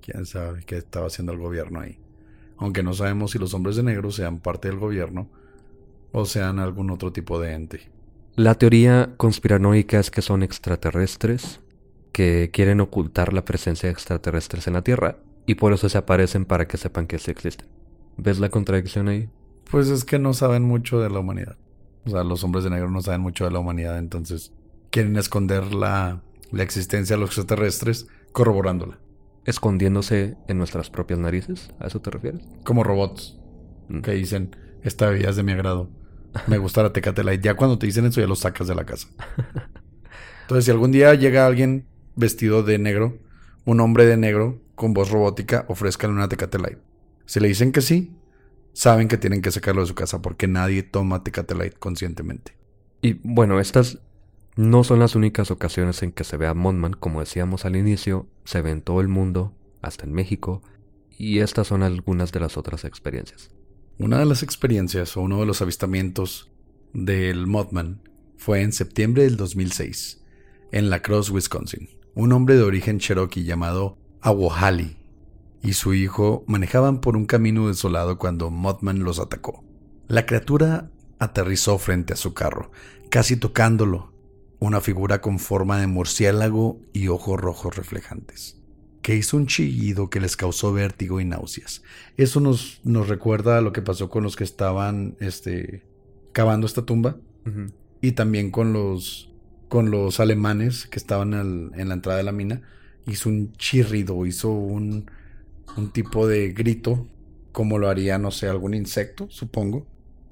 Quién 0.00 0.24
sabe 0.24 0.64
qué 0.64 0.78
estaba 0.78 1.08
haciendo 1.08 1.32
el 1.32 1.38
gobierno 1.38 1.80
ahí. 1.80 1.98
Aunque 2.56 2.82
no 2.82 2.94
sabemos 2.94 3.32
si 3.32 3.38
los 3.38 3.52
hombres 3.52 3.76
de 3.76 3.82
negro 3.82 4.12
sean 4.12 4.40
parte 4.40 4.68
del 4.68 4.78
gobierno 4.78 5.28
o 6.10 6.24
sean 6.24 6.58
algún 6.58 6.90
otro 6.90 7.12
tipo 7.12 7.38
de 7.38 7.52
ente. 7.52 7.90
La 8.34 8.54
teoría 8.54 9.14
conspiranoica 9.16 9.98
es 9.98 10.10
que 10.10 10.22
son 10.22 10.42
extraterrestres 10.42 11.60
que 12.12 12.50
quieren 12.52 12.80
ocultar 12.80 13.32
la 13.32 13.44
presencia 13.44 13.88
de 13.88 13.92
extraterrestres 13.92 14.66
en 14.66 14.74
la 14.74 14.82
Tierra 14.82 15.18
y 15.46 15.56
por 15.56 15.72
eso 15.72 15.88
se 15.88 15.98
aparecen 15.98 16.44
para 16.44 16.66
que 16.66 16.76
sepan 16.78 17.06
que 17.06 17.18
sí 17.18 17.30
existen. 17.30 17.68
¿Ves 18.16 18.38
la 18.38 18.48
contradicción 18.48 19.08
ahí? 19.08 19.28
Pues 19.70 19.88
es 19.88 20.04
que 20.04 20.18
no 20.18 20.34
saben 20.34 20.62
mucho 20.62 21.00
de 21.00 21.10
la 21.10 21.18
humanidad. 21.18 21.56
O 22.04 22.10
sea, 22.10 22.24
los 22.24 22.42
hombres 22.44 22.64
de 22.64 22.70
negro 22.70 22.90
no 22.90 23.00
saben 23.02 23.20
mucho 23.20 23.44
de 23.44 23.50
la 23.50 23.58
humanidad, 23.58 23.98
entonces 23.98 24.52
quieren 24.90 25.16
esconder 25.16 25.72
la, 25.72 26.22
la 26.50 26.62
existencia 26.62 27.16
de 27.16 27.20
los 27.20 27.30
extraterrestres 27.30 28.06
corroborándola. 28.32 28.98
Escondiéndose 29.44 30.36
en 30.48 30.58
nuestras 30.58 30.90
propias 30.90 31.18
narices, 31.18 31.70
¿a 31.80 31.86
eso 31.86 32.00
te 32.00 32.10
refieres? 32.10 32.42
Como 32.64 32.84
robots 32.84 33.38
Mm. 33.88 34.00
que 34.00 34.12
dicen, 34.12 34.56
esta 34.82 35.08
bebida 35.08 35.30
es 35.30 35.36
de 35.36 35.42
mi 35.42 35.52
agrado. 35.52 35.90
Me 36.46 36.58
gusta 36.58 36.82
la 36.82 36.92
Tecate 36.92 37.24
Light. 37.24 37.42
Ya 37.42 37.54
cuando 37.54 37.78
te 37.78 37.86
dicen 37.86 38.06
eso 38.06 38.20
ya 38.20 38.26
lo 38.26 38.36
sacas 38.36 38.68
de 38.68 38.74
la 38.74 38.84
casa. 38.84 39.08
Entonces, 40.42 40.64
si 40.64 40.70
algún 40.70 40.92
día 40.92 41.14
llega 41.14 41.46
alguien 41.46 41.86
vestido 42.16 42.62
de 42.62 42.78
negro, 42.78 43.18
un 43.64 43.80
hombre 43.80 44.06
de 44.06 44.16
negro 44.16 44.60
con 44.74 44.94
voz 44.94 45.10
robótica, 45.10 45.64
ofrézcale 45.68 46.12
una 46.12 46.28
Tecate. 46.28 46.78
Si 47.26 47.40
le 47.40 47.48
dicen 47.48 47.72
que 47.72 47.80
sí, 47.80 48.16
saben 48.72 49.08
que 49.08 49.18
tienen 49.18 49.42
que 49.42 49.50
sacarlo 49.50 49.82
de 49.82 49.86
su 49.86 49.94
casa 49.94 50.20
porque 50.20 50.48
nadie 50.48 50.82
toma 50.82 51.22
Tecate 51.22 51.72
conscientemente. 51.72 52.56
Y 53.00 53.14
bueno, 53.22 53.60
estas 53.60 53.98
no 54.56 54.84
son 54.84 54.98
las 54.98 55.14
únicas 55.14 55.50
ocasiones 55.50 56.02
en 56.02 56.12
que 56.12 56.24
se 56.24 56.36
ve 56.36 56.46
a 56.46 56.54
Monman, 56.54 56.92
como 56.92 57.20
decíamos 57.20 57.64
al 57.64 57.76
inicio, 57.76 58.26
se 58.44 58.60
ve 58.60 58.70
en 58.70 58.82
todo 58.82 59.00
el 59.00 59.08
mundo, 59.08 59.54
hasta 59.80 60.04
en 60.04 60.12
México, 60.12 60.62
y 61.16 61.38
estas 61.38 61.68
son 61.68 61.82
algunas 61.82 62.32
de 62.32 62.40
las 62.40 62.56
otras 62.56 62.84
experiencias. 62.84 63.50
Una 64.02 64.18
de 64.18 64.24
las 64.24 64.42
experiencias 64.42 65.16
o 65.16 65.20
uno 65.20 65.38
de 65.38 65.46
los 65.46 65.62
avistamientos 65.62 66.50
del 66.92 67.46
Mothman 67.46 68.02
fue 68.36 68.62
en 68.62 68.72
septiembre 68.72 69.22
del 69.22 69.36
2006, 69.36 70.24
en 70.72 70.90
La 70.90 71.02
Crosse, 71.02 71.30
Wisconsin. 71.30 71.88
Un 72.16 72.32
hombre 72.32 72.56
de 72.56 72.64
origen 72.64 72.98
cherokee 72.98 73.44
llamado 73.44 73.98
Awohali 74.20 74.96
y 75.62 75.74
su 75.74 75.94
hijo 75.94 76.42
manejaban 76.48 77.00
por 77.00 77.16
un 77.16 77.26
camino 77.26 77.68
desolado 77.68 78.18
cuando 78.18 78.50
Mothman 78.50 79.04
los 79.04 79.20
atacó. 79.20 79.62
La 80.08 80.26
criatura 80.26 80.90
aterrizó 81.20 81.78
frente 81.78 82.12
a 82.12 82.16
su 82.16 82.34
carro, 82.34 82.72
casi 83.08 83.36
tocándolo, 83.36 84.12
una 84.58 84.80
figura 84.80 85.20
con 85.20 85.38
forma 85.38 85.78
de 85.78 85.86
murciélago 85.86 86.80
y 86.92 87.06
ojos 87.06 87.40
rojos 87.40 87.76
reflejantes. 87.76 88.61
Que 89.02 89.16
hizo 89.16 89.36
un 89.36 89.46
chillido 89.46 90.08
que 90.08 90.20
les 90.20 90.36
causó 90.36 90.72
vértigo 90.72 91.20
y 91.20 91.24
náuseas. 91.24 91.82
Eso 92.16 92.40
nos, 92.40 92.80
nos 92.84 93.08
recuerda 93.08 93.58
a 93.58 93.60
lo 93.60 93.72
que 93.72 93.82
pasó 93.82 94.08
con 94.08 94.22
los 94.22 94.36
que 94.36 94.44
estaban 94.44 95.16
este, 95.18 95.82
cavando 96.32 96.66
esta 96.66 96.86
tumba 96.86 97.16
y 98.00 98.12
también 98.12 98.52
con 98.52 98.72
los, 98.72 99.32
con 99.68 99.90
los 99.90 100.20
alemanes 100.20 100.86
que 100.86 100.98
estaban 100.98 101.34
en 101.34 101.88
la 101.88 101.94
entrada 101.94 102.18
de 102.18 102.24
la 102.24 102.32
mina. 102.32 102.62
Hizo 103.06 103.28
un 103.28 103.52
chirrido, 103.54 104.24
hizo 104.24 104.50
un, 104.52 105.10
un 105.76 105.90
tipo 105.90 106.28
de 106.28 106.52
grito, 106.52 107.08
como 107.50 107.78
lo 107.78 107.88
haría, 107.88 108.18
no 108.18 108.30
sé, 108.30 108.46
algún 108.46 108.72
insecto, 108.74 109.26
supongo, 109.28 109.84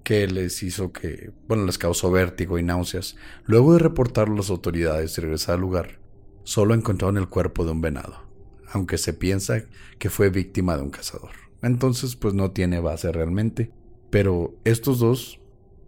que 0.04 0.28
les 0.28 0.62
hizo 0.62 0.92
que, 0.92 1.32
bueno, 1.48 1.66
les 1.66 1.76
causó 1.76 2.12
vértigo 2.12 2.56
y 2.56 2.62
náuseas. 2.62 3.16
Luego 3.44 3.72
de 3.72 3.80
reportarlo 3.80 4.34
a 4.34 4.38
las 4.38 4.50
autoridades 4.50 5.18
y 5.18 5.20
regresar 5.22 5.56
al 5.56 5.60
lugar, 5.60 5.98
solo 6.44 6.74
encontraron 6.74 7.18
el 7.18 7.28
cuerpo 7.28 7.64
de 7.64 7.72
un 7.72 7.80
venado 7.80 8.29
aunque 8.70 8.98
se 8.98 9.12
piensa 9.12 9.64
que 9.98 10.10
fue 10.10 10.30
víctima 10.30 10.76
de 10.76 10.82
un 10.82 10.90
cazador. 10.90 11.32
Entonces, 11.62 12.16
pues 12.16 12.34
no 12.34 12.52
tiene 12.52 12.80
base 12.80 13.12
realmente. 13.12 13.70
Pero 14.10 14.54
estos 14.64 14.98
dos, 14.98 15.40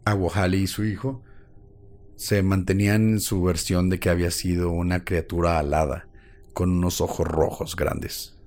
Aguajali 0.04 0.58
y 0.58 0.66
su 0.66 0.84
hijo, 0.84 1.22
se 2.16 2.42
mantenían 2.42 3.10
en 3.10 3.20
su 3.20 3.42
versión 3.42 3.88
de 3.88 3.98
que 3.98 4.10
había 4.10 4.30
sido 4.30 4.70
una 4.70 5.04
criatura 5.04 5.58
alada, 5.58 6.08
con 6.52 6.70
unos 6.70 7.00
ojos 7.00 7.26
rojos 7.26 7.74
grandes, 7.74 8.38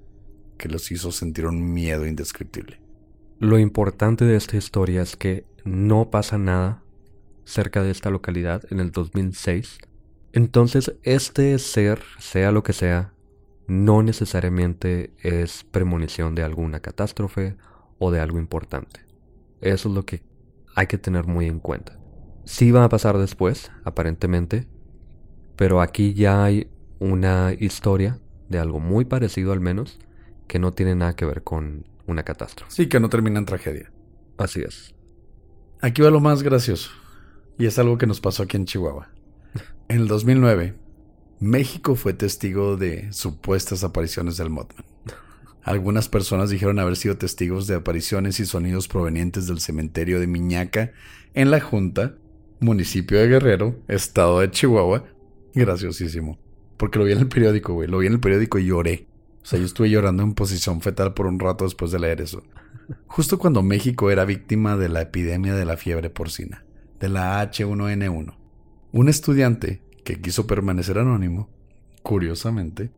que 0.58 0.70
los 0.70 0.92
hizo 0.92 1.12
sentir 1.12 1.46
un 1.46 1.74
miedo 1.74 2.06
indescriptible. 2.06 2.80
Lo 3.40 3.60
importante 3.60 4.24
de 4.24 4.38
esta 4.38 4.56
historia 4.56 5.02
es 5.02 5.18
que 5.18 5.46
no 5.66 6.10
pasa 6.10 6.38
nada 6.38 6.84
cerca 7.44 7.84
de 7.84 7.92
esta 7.92 8.10
localidad 8.10 8.64
en 8.70 8.80
el 8.80 8.92
2006. 8.92 9.78
Entonces, 10.32 10.94
este 11.04 11.58
ser, 11.60 12.02
sea 12.20 12.52
lo 12.52 12.64
que 12.64 12.74
sea, 12.74 13.15
no 13.68 14.04
necesariamente 14.04 15.14
es 15.20 15.64
premonición 15.64 16.36
de 16.36 16.44
alguna 16.44 16.80
catástrofe 16.80 17.58
o 17.98 18.12
de 18.12 18.20
algo 18.20 18.40
importante. 18.40 19.02
Eso 19.62 19.90
es 19.90 19.96
lo 19.96 20.06
que 20.06 20.24
hay 20.76 20.88
que 20.88 20.98
tener 20.98 21.26
muy 21.26 21.48
en 21.48 21.60
cuenta. 21.60 22.00
Sí 22.44 22.72
va 22.72 22.84
a 22.84 22.90
pasar 22.90 23.18
después, 23.18 23.72
aparentemente, 23.84 24.68
pero 25.56 25.82
aquí 25.82 26.14
ya 26.14 26.44
hay 26.44 26.70
una 27.00 27.54
historia 27.58 28.20
de 28.50 28.60
algo 28.60 28.80
muy 28.80 29.06
parecido 29.06 29.52
al 29.52 29.60
menos, 29.60 30.00
que 30.48 30.60
no 30.60 30.72
tiene 30.72 30.96
nada 30.96 31.16
que 31.16 31.26
ver 31.26 31.44
con 31.44 31.88
una 32.06 32.24
catástrofe. 32.24 32.72
Sí, 32.72 32.88
que 32.88 33.00
no 33.00 33.10
termina 33.10 33.40
en 33.40 33.46
tragedia. 33.46 33.92
Así 34.38 34.62
es. 34.62 34.94
Aquí 35.82 36.02
va 36.02 36.12
lo 36.12 36.20
más 36.20 36.44
gracioso, 36.44 36.92
y 37.58 37.66
es 37.66 37.80
algo 37.80 37.98
que 37.98 38.06
nos 38.06 38.22
pasó 38.22 38.44
aquí 38.44 38.58
en 38.58 38.66
Chihuahua. 38.66 39.10
En 39.88 40.02
el 40.02 40.08
2009, 40.08 40.76
México 41.46 41.94
fue 41.94 42.14
testigo 42.14 42.76
de 42.76 43.14
supuestas 43.14 43.84
apariciones 43.84 44.38
del 44.38 44.50
Mothman. 44.50 44.84
Algunas 45.62 46.10
personas 46.10 46.50
dijeron 46.50 46.80
haber 46.80 46.96
sido 46.96 47.18
testigos 47.18 47.68
de 47.68 47.76
apariciones 47.76 48.40
y 48.40 48.48
sonidos 48.48 48.88
provenientes 48.88 49.46
del 49.46 49.60
cementerio 49.60 50.20
de 50.20 50.26
Miñaca 50.26 50.92
en 51.36 51.52
la 51.52 51.62
Junta, 51.62 52.16
municipio 52.60 53.20
de 53.20 53.28
Guerrero, 53.28 53.80
estado 53.88 54.40
de 54.40 54.50
Chihuahua. 54.50 55.06
Graciosísimo. 55.54 56.40
Porque 56.78 56.98
lo 56.98 57.06
vi 57.06 57.12
en 57.12 57.20
el 57.20 57.28
periódico, 57.28 57.74
güey. 57.74 57.88
Lo 57.88 58.00
vi 58.00 58.08
en 58.08 58.14
el 58.14 58.20
periódico 58.20 58.58
y 58.58 58.66
lloré. 58.66 59.08
O 59.44 59.46
sea, 59.46 59.60
yo 59.60 59.66
estuve 59.66 59.92
llorando 59.92 60.24
en 60.24 60.34
posición 60.34 60.82
fetal 60.82 61.14
por 61.14 61.28
un 61.28 61.40
rato 61.40 61.66
después 61.66 61.92
de 61.92 62.00
leer 62.00 62.22
eso. 62.22 62.42
Justo 63.06 63.38
cuando 63.38 63.62
México 63.62 64.10
era 64.10 64.26
víctima 64.26 64.78
de 64.78 64.90
la 64.90 65.02
epidemia 65.02 65.54
de 65.54 65.66
la 65.66 65.78
fiebre 65.78 66.10
porcina, 66.10 66.66
de 67.00 67.10
la 67.10 67.40
H1N1. 67.44 68.36
Un 68.94 69.10
estudiante 69.10 69.85
que 70.06 70.22
quiso 70.22 70.48
permanecer 70.48 70.98
anónimo, 70.98 71.50
curiosamente, 72.04 72.92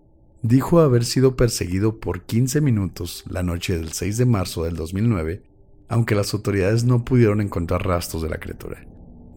dijo 0.43 0.79
haber 0.81 1.05
sido 1.05 1.35
perseguido 1.35 1.99
por 1.99 2.25
15 2.25 2.61
minutos 2.61 3.23
la 3.27 3.41
noche 3.41 3.75
del 3.79 3.93
6 3.93 4.17
de 4.17 4.25
marzo 4.25 4.65
del 4.65 4.75
2009, 4.75 5.41
aunque 5.87 6.13
las 6.13 6.33
autoridades 6.35 6.83
no 6.83 7.03
pudieron 7.05 7.41
encontrar 7.41 7.87
rastros 7.87 8.21
de 8.21 8.29
la 8.29 8.37
criatura. 8.37 8.85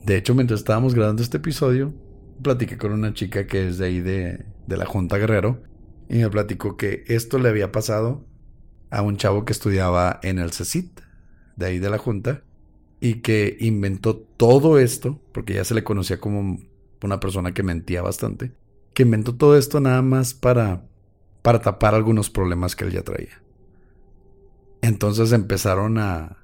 De 0.04 0.16
hecho, 0.16 0.35
mientras 0.35 0.61
estábamos 0.61 0.94
grabando 0.94 1.22
este 1.22 1.38
episodio, 1.38 1.94
platiqué 2.42 2.76
con 2.76 2.92
una 2.92 3.14
chica 3.14 3.46
que 3.46 3.68
es 3.68 3.78
de 3.78 3.87
ahí 3.87 4.00
de, 4.00 4.44
de 4.66 4.76
la 4.76 4.85
Junta 4.85 5.16
Guerrero 5.16 5.62
y 6.09 6.18
me 6.18 6.28
platicó 6.28 6.76
que 6.76 7.04
esto 7.06 7.38
le 7.38 7.48
había 7.48 7.70
pasado 7.70 8.26
a 8.90 9.02
un 9.02 9.16
chavo 9.16 9.44
que 9.44 9.52
estudiaba 9.52 10.18
en 10.24 10.40
el 10.40 10.50
CECIT, 10.50 11.00
de 11.54 11.66
ahí 11.66 11.78
de 11.78 11.90
la 11.90 11.98
Junta, 11.98 12.42
y 12.98 13.16
que 13.16 13.56
inventó 13.61 14.16
todo 14.16 14.80
esto, 14.80 15.22
porque 15.33 15.54
ya 15.54 15.64
se 15.64 15.74
le 15.74 15.85
conocía 15.85 16.18
como 16.18 16.59
una 17.09 17.21
persona 17.21 17.53
que 17.53 17.63
mentía 17.63 18.03
bastante, 18.03 18.53
que 18.95 19.05
inventó 19.05 19.35
todo 19.35 19.57
esto 19.57 19.81
nada 19.81 20.03
más 20.03 20.35
para, 20.35 20.87
para 21.43 21.61
tapar 21.61 21.95
algunos 21.95 22.31
problemas 22.31 22.77
que 22.77 22.85
él 22.85 22.93
ya 22.93 23.03
traía. 23.03 23.43
Entonces 24.83 25.33
empezaron 25.33 25.99
a, 25.99 26.39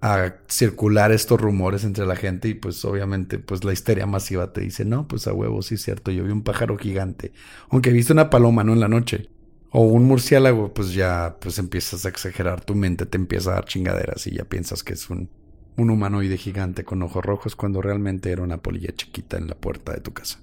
a 0.00 0.34
circular 0.48 1.12
estos 1.12 1.40
rumores 1.40 1.82
entre 1.82 2.04
la 2.04 2.14
gente 2.14 2.48
y 2.48 2.54
pues 2.54 2.84
obviamente 2.84 3.38
pues 3.38 3.64
la 3.64 3.72
histeria 3.72 4.06
masiva 4.06 4.52
te 4.52 4.60
dice, 4.60 4.84
no, 4.84 5.08
pues 5.08 5.26
a 5.26 5.32
huevo, 5.32 5.62
sí 5.62 5.76
es 5.76 5.82
cierto, 5.82 6.10
yo 6.10 6.24
vi 6.24 6.30
un 6.30 6.42
pájaro 6.42 6.76
gigante, 6.76 7.32
aunque 7.70 7.90
viste 7.90 8.12
una 8.12 8.28
paloma, 8.28 8.64
¿no? 8.64 8.74
En 8.74 8.80
la 8.80 8.88
noche. 8.88 9.30
O 9.70 9.86
un 9.86 10.04
murciélago, 10.04 10.72
pues 10.72 10.92
ya 10.92 11.38
pues 11.40 11.58
empiezas 11.58 12.04
a 12.04 12.08
exagerar, 12.08 12.64
tu 12.64 12.74
mente 12.76 13.06
te 13.06 13.16
empieza 13.16 13.50
a 13.50 13.54
dar 13.54 13.64
chingaderas 13.64 14.26
y 14.26 14.36
ya 14.36 14.44
piensas 14.44 14.84
que 14.84 14.92
es 14.92 15.10
un, 15.10 15.30
un 15.76 15.90
humanoide 15.90 16.36
gigante 16.36 16.84
con 16.84 17.02
ojos 17.02 17.24
rojos 17.24 17.56
cuando 17.56 17.82
realmente 17.82 18.30
era 18.30 18.42
una 18.42 18.58
polilla 18.58 18.92
chiquita 18.94 19.36
en 19.36 19.48
la 19.48 19.54
puerta 19.54 19.92
de 19.92 20.00
tu 20.00 20.12
casa. 20.12 20.40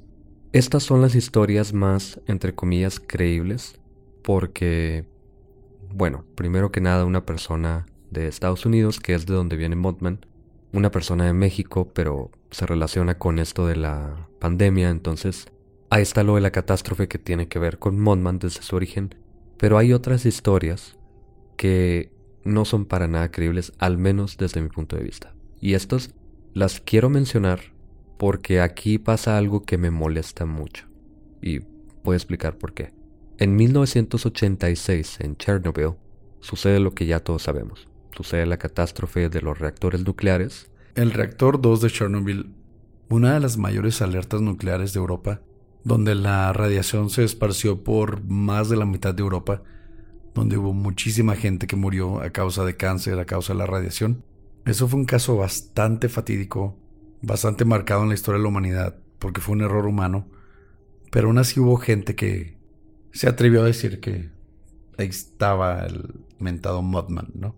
Estas 0.52 0.84
son 0.84 1.02
las 1.02 1.15
historias 1.15 1.74
más, 1.74 2.20
entre 2.28 2.54
comillas, 2.54 3.00
creíbles, 3.00 3.80
porque, 4.22 5.06
bueno, 5.94 6.26
primero 6.36 6.72
que 6.72 6.82
nada 6.82 7.06
una 7.06 7.26
persona 7.26 7.86
de 8.10 8.28
Estados 8.28 8.65
Unidos, 8.65 9.00
que 9.00 9.13
es 9.13 9.26
de 9.26 9.34
donde 9.34 9.56
viene 9.56 9.78
Mothman, 9.78 10.26
una 10.74 10.91
persona 10.91 11.26
de 11.26 11.34
México, 11.34 11.89
pero 11.94 12.32
se 12.52 12.65
relaciona 12.65 13.17
con 13.17 13.39
esto 13.39 13.65
de 13.65 13.78
la 13.78 14.28
pandemia, 14.39 14.89
entonces 14.89 15.48
ahí 15.89 16.02
está 16.02 16.24
lo 16.24 16.36
de 16.36 16.41
la 16.41 16.52
catástrofe 16.52 17.08
que 17.08 17.17
tiene 17.17 17.48
que 17.48 17.60
ver 17.60 17.80
con 17.80 18.00
Mothman 18.00 18.39
desde 18.39 18.62
su 18.62 18.76
origen, 18.76 19.15
pero 19.58 19.78
hay 19.78 19.94
otras 19.94 20.26
historias 20.26 20.98
que 21.56 22.12
no 22.43 22.65
son 22.65 22.86
para 22.86 23.08
nada 23.08 23.32
creíbles, 23.32 23.73
al 23.77 23.97
menos 23.97 24.38
desde 24.38 24.62
mi 24.62 24.69
punto 24.69 24.95
de 24.95 25.04
vista. 25.04 25.34
Y 25.60 25.73
estas 25.73 26.13
las 26.54 26.82
quiero 26.82 27.10
mencionar 27.10 27.60
porque 28.17 28.62
aquí 28.62 28.99
pasa 28.99 29.38
algo 29.38 29.63
que 29.63 29.77
me 29.77 29.91
molesta 29.91 30.45
mucho. 30.45 30.86
Y 31.41 31.60
voy 32.04 32.13
a 32.13 32.17
explicar 32.17 32.58
por 32.58 32.73
qué. 32.73 32.93
En 33.38 33.56
1986, 33.56 35.21
en 35.21 35.36
Chernobyl, 35.38 35.95
sucede 36.39 36.80
lo 36.80 36.93
que 36.93 37.08
ya 37.08 37.19
todos 37.19 37.43
sabemos. 37.43 37.88
Sucede 38.15 38.45
la 38.45 38.58
catástrofe 38.58 39.30
de 39.30 39.41
los 39.41 39.58
reactores 39.58 40.06
nucleares. 40.06 40.69
El 40.95 41.12
reactor 41.12 41.62
2 41.62 41.82
de 41.82 41.89
Chernobyl, 41.89 42.54
una 43.10 43.34
de 43.34 43.39
las 43.39 43.58
mayores 43.58 44.01
alertas 44.01 44.41
nucleares 44.41 44.93
de 44.93 44.99
Europa, 44.99 45.41
donde 45.84 46.13
la 46.13 46.54
radiación 46.54 47.10
se 47.10 47.23
esparció 47.23 47.84
por 47.84 48.23
más 48.23 48.69
de 48.69 48.77
la 48.77 48.86
mitad 48.86 49.15
de 49.15 49.23
Europa, 49.23 49.63
donde 50.34 50.58
hubo 50.58 50.74
muchísima 50.74 51.36
gente 51.36 51.67
que 51.67 51.76
murió 51.76 52.22
a 52.22 52.30
causa 52.30 52.63
de 52.65 52.78
cáncer, 52.78 53.20
a 53.20 53.26
causa 53.26 53.54
de 53.54 53.60
la 53.60 53.65
radiación. 53.65 54.24
Eso 54.65 54.88
fue 54.88 55.00
un 55.00 55.06
caso 55.06 55.38
bastante 55.38 56.10
fatídico, 56.10 56.78
bastante 57.22 57.65
marcado 57.65 58.04
en 58.04 58.10
la 58.10 58.15
historia 58.15 58.38
de 58.38 58.44
la 58.44 58.50
humanidad, 58.50 58.96
porque 59.20 59.41
fue 59.41 59.56
un 59.56 59.62
error 59.62 59.86
humano, 59.86 60.28
pero 61.12 61.28
aún 61.28 61.38
así 61.38 61.60
hubo 61.60 61.78
gente 61.78 62.15
que 62.15 62.58
se 63.12 63.28
atrevió 63.28 63.62
a 63.62 63.65
decir 63.65 64.00
que 64.00 64.30
ahí 64.98 65.08
estaba 65.08 65.86
el 65.86 66.22
mentado 66.39 66.82
Modman, 66.82 67.32
¿no? 67.34 67.56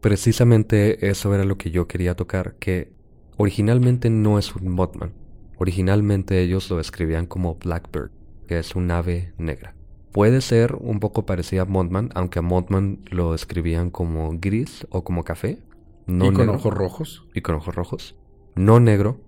Precisamente 0.00 1.08
eso 1.08 1.34
era 1.34 1.44
lo 1.44 1.56
que 1.58 1.70
yo 1.70 1.86
quería 1.86 2.14
tocar, 2.14 2.56
que 2.58 2.92
originalmente 3.36 4.10
no 4.10 4.38
es 4.38 4.54
un 4.54 4.68
Modman. 4.68 5.12
Originalmente 5.58 6.42
ellos 6.42 6.68
lo 6.70 6.76
describían 6.76 7.26
como 7.26 7.56
Blackbird, 7.56 8.10
que 8.46 8.58
es 8.58 8.74
un 8.74 8.90
ave 8.90 9.32
negra. 9.38 9.74
Puede 10.16 10.40
ser 10.40 10.76
un 10.76 10.98
poco 10.98 11.26
parecida 11.26 11.60
a 11.60 11.64
Mothman, 11.66 12.08
aunque 12.14 12.38
a 12.38 12.42
Mothman 12.42 13.00
lo 13.10 13.32
describían 13.32 13.90
como 13.90 14.30
gris 14.40 14.86
o 14.88 15.04
como 15.04 15.24
café. 15.24 15.58
No 16.06 16.24
y 16.24 16.32
con 16.32 16.48
ojos 16.48 16.72
rojos. 16.72 17.26
Y 17.34 17.42
con 17.42 17.56
ojos 17.56 17.74
rojos. 17.74 18.16
No 18.54 18.80
negro. 18.80 19.20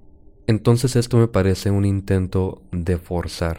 Entonces 0.46 0.96
esto 0.96 1.18
me 1.18 1.28
parece 1.28 1.70
un 1.70 1.84
intento 1.84 2.62
de 2.72 2.96
forzar 2.96 3.58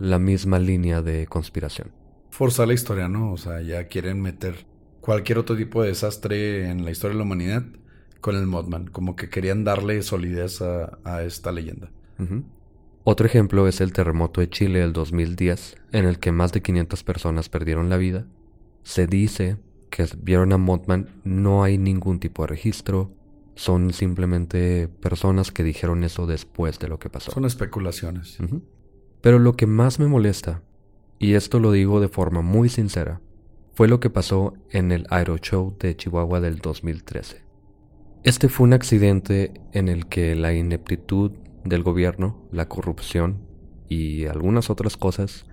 la 0.00 0.18
misma 0.18 0.58
línea 0.58 1.02
de 1.02 1.28
conspiración. 1.28 1.92
Forzar 2.30 2.66
la 2.66 2.74
historia, 2.74 3.06
¿no? 3.06 3.30
O 3.30 3.36
sea, 3.36 3.60
ya 3.60 3.86
quieren 3.86 4.20
meter 4.20 4.66
cualquier 5.00 5.38
otro 5.38 5.56
tipo 5.56 5.82
de 5.82 5.90
desastre 5.90 6.68
en 6.68 6.84
la 6.84 6.90
historia 6.90 7.12
de 7.12 7.18
la 7.18 7.26
humanidad 7.26 7.62
con 8.20 8.34
el 8.34 8.48
Mothman. 8.48 8.88
Como 8.88 9.14
que 9.14 9.30
querían 9.30 9.62
darle 9.62 10.02
solidez 10.02 10.60
a, 10.62 11.22
esta 11.22 11.52
leyenda. 11.52 11.92
Otro 13.04 13.26
ejemplo 13.26 13.66
es 13.66 13.80
el 13.80 13.92
terremoto 13.92 14.40
de 14.40 14.50
Chile 14.50 14.80
del 14.80 14.92
2010, 14.92 15.76
en 15.92 16.04
el 16.04 16.18
que 16.18 16.32
más 16.32 16.52
de 16.52 16.62
500 16.62 17.02
personas 17.02 17.48
perdieron 17.48 17.88
la 17.88 17.96
vida. 17.96 18.26
Se 18.82 19.06
dice 19.06 19.56
que 19.90 20.06
vieron 20.18 20.52
a 20.52 20.58
Mothman, 20.58 21.08
no 21.24 21.62
hay 21.62 21.78
ningún 21.78 22.20
tipo 22.20 22.42
de 22.42 22.48
registro, 22.48 23.10
son 23.54 23.92
simplemente 23.92 24.88
personas 24.88 25.50
que 25.50 25.62
dijeron 25.62 26.04
eso 26.04 26.26
después 26.26 26.78
de 26.78 26.88
lo 26.88 26.98
que 26.98 27.10
pasó. 27.10 27.32
Son 27.32 27.44
especulaciones. 27.44 28.38
Pero 29.20 29.38
lo 29.38 29.56
que 29.56 29.66
más 29.66 29.98
me 29.98 30.06
molesta 30.06 30.62
y 31.20 31.34
esto 31.34 31.60
lo 31.60 31.70
digo 31.70 32.00
de 32.00 32.08
forma 32.08 32.40
muy 32.40 32.70
sincera, 32.70 33.20
fue 33.74 33.86
lo 33.88 34.00
que 34.00 34.08
pasó 34.08 34.54
en 34.70 34.90
el 34.90 35.06
Aeroshow 35.10 35.76
de 35.78 35.94
Chihuahua 35.94 36.40
del 36.40 36.56
2013. 36.58 37.44
Este 38.24 38.48
fue 38.48 38.66
un 38.66 38.72
accidente 38.72 39.52
en 39.72 39.88
el 39.88 40.06
que 40.06 40.34
la 40.34 40.54
ineptitud 40.54 41.32
del 41.64 41.82
gobierno, 41.82 42.48
la 42.52 42.68
corrupción 42.68 43.38
y 43.88 44.26
algunas 44.26 44.70
otras 44.70 44.96
cosas 44.96 45.46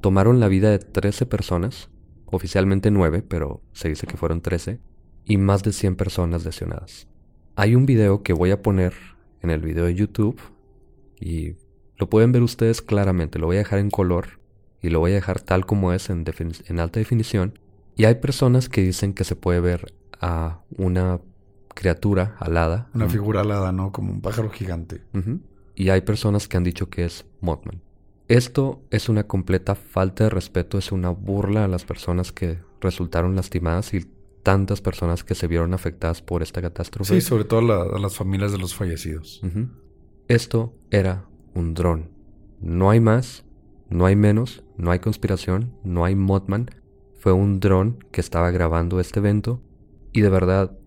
tomaron 0.00 0.40
la 0.40 0.48
vida 0.48 0.70
de 0.70 0.78
13 0.78 1.26
personas, 1.26 1.90
oficialmente 2.26 2.90
9, 2.90 3.22
pero 3.26 3.62
se 3.72 3.88
dice 3.88 4.06
que 4.06 4.16
fueron 4.16 4.42
13, 4.42 4.80
y 5.24 5.38
más 5.38 5.62
de 5.62 5.72
100 5.72 5.96
personas 5.96 6.44
lesionadas. 6.44 7.08
Hay 7.56 7.74
un 7.74 7.86
video 7.86 8.22
que 8.22 8.32
voy 8.32 8.50
a 8.50 8.60
poner 8.60 8.92
en 9.40 9.50
el 9.50 9.60
video 9.60 9.86
de 9.86 9.94
YouTube 9.94 10.38
y 11.20 11.54
lo 11.96 12.10
pueden 12.10 12.32
ver 12.32 12.42
ustedes 12.42 12.82
claramente, 12.82 13.38
lo 13.38 13.46
voy 13.46 13.56
a 13.56 13.60
dejar 13.60 13.78
en 13.78 13.90
color 13.90 14.40
y 14.82 14.90
lo 14.90 15.00
voy 15.00 15.12
a 15.12 15.14
dejar 15.14 15.40
tal 15.40 15.64
como 15.64 15.92
es 15.92 16.10
en, 16.10 16.24
alta 16.78 16.98
definición. 16.98 17.58
Y 17.96 18.04
hay 18.04 18.16
personas 18.16 18.68
que 18.68 18.82
dicen 18.82 19.14
que 19.14 19.24
se 19.24 19.36
puede 19.36 19.60
ver 19.60 19.94
a 20.20 20.60
una 20.76 21.20
criatura 21.74 22.36
alada. 22.40 22.90
Una 22.92 23.08
figura 23.08 23.40
alada, 23.40 23.72
¿no? 23.72 23.92
Como 23.92 24.12
un 24.12 24.20
pájaro 24.20 24.50
gigante. 24.50 25.02
Y 25.74 25.88
hay 25.88 26.02
personas 26.02 26.48
que 26.48 26.56
han 26.56 26.64
dicho 26.64 26.88
que 26.88 27.04
es 27.04 27.26
Mothman. 27.40 27.82
Esto 28.28 28.82
es 28.90 29.08
una 29.08 29.26
completa 29.26 29.74
falta 29.74 30.24
de 30.24 30.30
respeto, 30.30 30.78
es 30.78 30.92
una 30.92 31.10
burla 31.10 31.64
a 31.64 31.68
las 31.68 31.84
personas 31.84 32.32
que 32.32 32.58
resultaron 32.80 33.36
lastimadas 33.36 33.92
y 33.92 34.06
tantas 34.42 34.80
personas 34.80 35.24
que 35.24 35.34
se 35.34 35.46
vieron 35.46 35.74
afectadas 35.74 36.22
por 36.22 36.42
esta 36.42 36.62
catástrofe. 36.62 37.14
Sí, 37.14 37.20
sobre 37.20 37.44
todo 37.44 37.94
a 37.94 37.98
las 37.98 38.16
familias 38.16 38.52
de 38.52 38.58
los 38.58 38.74
fallecidos. 38.74 39.42
Esto 40.28 40.74
era 40.90 41.26
un 41.54 41.74
dron. 41.74 42.10
No 42.60 42.90
hay 42.90 43.00
más, 43.00 43.44
no 43.90 44.06
hay 44.06 44.16
menos, 44.16 44.62
no 44.76 44.90
hay 44.90 45.00
conspiración, 45.00 45.74
no 45.82 46.04
hay 46.04 46.14
Mothman. 46.14 46.70
Fue 47.18 47.32
un 47.32 47.60
dron 47.60 48.04
que 48.10 48.20
estaba 48.20 48.50
grabando 48.50 49.00
este 49.00 49.20
evento 49.20 49.60
y 50.12 50.20
de 50.20 50.28
verdad 50.30 50.78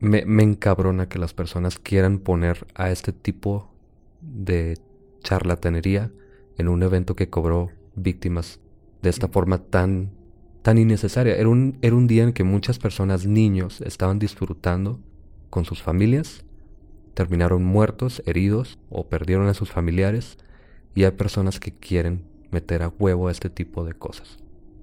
me, 0.00 0.24
me 0.26 0.42
encabrona 0.42 1.08
que 1.08 1.18
las 1.18 1.32
personas 1.32 1.78
quieran 1.78 2.18
poner 2.18 2.66
a 2.74 2.90
este 2.90 3.12
tipo 3.12 3.71
de 4.22 4.78
charlatanería 5.20 6.10
en 6.56 6.68
un 6.68 6.82
evento 6.82 7.14
que 7.16 7.28
cobró 7.28 7.70
víctimas 7.94 8.60
de 9.02 9.10
esta 9.10 9.28
forma 9.28 9.58
tan, 9.58 10.10
tan 10.62 10.78
innecesaria. 10.78 11.36
Era 11.36 11.48
un, 11.48 11.78
era 11.82 11.96
un 11.96 12.06
día 12.06 12.22
en 12.22 12.32
que 12.32 12.44
muchas 12.44 12.78
personas, 12.78 13.26
niños, 13.26 13.80
estaban 13.82 14.18
disfrutando 14.18 15.00
con 15.50 15.64
sus 15.64 15.82
familias, 15.82 16.44
terminaron 17.14 17.64
muertos, 17.64 18.22
heridos 18.26 18.78
o 18.88 19.08
perdieron 19.08 19.48
a 19.48 19.54
sus 19.54 19.70
familiares 19.70 20.38
y 20.94 21.04
hay 21.04 21.10
personas 21.12 21.60
que 21.60 21.72
quieren 21.72 22.24
meter 22.50 22.82
a 22.82 22.88
huevo 22.88 23.28
este 23.28 23.50
tipo 23.50 23.84
de 23.84 23.94
cosas. 23.94 24.38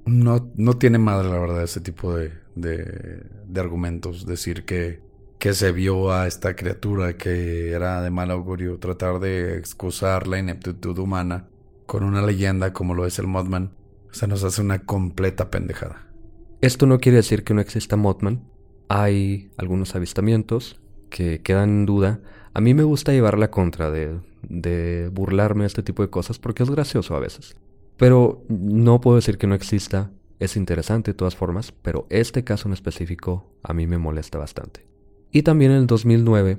No, 0.06 0.50
no 0.56 0.74
tiene 0.74 0.98
madre, 0.98 1.30
la 1.30 1.40
verdad, 1.40 1.64
ese 1.64 1.82
tipo 1.82 2.16
de, 2.16 2.34
de, 2.56 3.24
de 3.48 3.60
argumentos. 3.60 4.26
Decir 4.26 4.66
que 4.66 5.02
que 5.40 5.54
se 5.54 5.72
vio 5.72 6.12
a 6.12 6.28
esta 6.28 6.56
criatura 6.56 7.16
que 7.16 7.72
era 7.72 8.02
de 8.02 8.12
mal 8.12 8.30
augurio, 8.30 8.78
tratar 8.78 9.20
de 9.20 9.58
excusar 9.58 10.28
la 10.28 10.38
ineptitud 10.38 10.98
humana 11.00 11.48
con 11.86 12.04
una 12.04 12.22
leyenda 12.22 12.74
como 12.74 12.94
lo 12.94 13.06
es 13.06 13.20
el 13.20 13.28
Mothman, 13.28 13.72
se 14.12 14.28
nos 14.28 14.44
hace 14.44 14.62
una 14.62 14.80
completa 14.80 15.50
pendejada. 15.50 16.06
Esto 16.60 16.86
no 16.86 17.00
quiere 17.00 17.16
decir 17.18 17.46
que 17.46 17.54
no 17.54 17.62
exista 17.62 17.96
Mothman. 17.96 18.44
Hay 18.90 19.50
algunos 19.56 19.96
avistamientos 19.96 20.82
que 21.10 21.42
quedan 21.42 21.70
en 21.70 21.86
duda. 21.86 22.20
A 22.54 22.60
mí 22.60 22.74
me 22.74 22.84
gusta 22.84 23.14
llevar 23.14 23.40
la 23.40 23.50
contra 23.50 23.90
de, 23.92 24.20
de 24.44 25.10
burlarme 25.14 25.62
de 25.62 25.68
este 25.68 25.84
tipo 25.84 26.02
de 26.02 26.10
cosas 26.10 26.38
porque 26.38 26.64
es 26.64 26.70
gracioso 26.70 27.16
a 27.16 27.20
veces. 27.20 27.56
Pero 27.96 28.44
no 28.50 29.00
puedo 29.00 29.16
decir 29.16 29.38
que 29.38 29.48
no 29.48 29.56
exista. 29.56 30.12
Es 30.40 30.58
interesante 30.58 31.12
de 31.12 31.18
todas 31.18 31.36
formas, 31.36 31.72
pero 31.72 32.08
este 32.10 32.44
caso 32.44 32.68
en 32.68 32.74
específico 32.74 33.54
a 33.64 33.74
mí 33.74 33.88
me 33.88 33.98
molesta 33.98 34.38
bastante. 34.38 34.89
Y 35.32 35.44
también 35.44 35.72
en 35.72 35.78
el 35.78 35.88
2009 35.88 36.58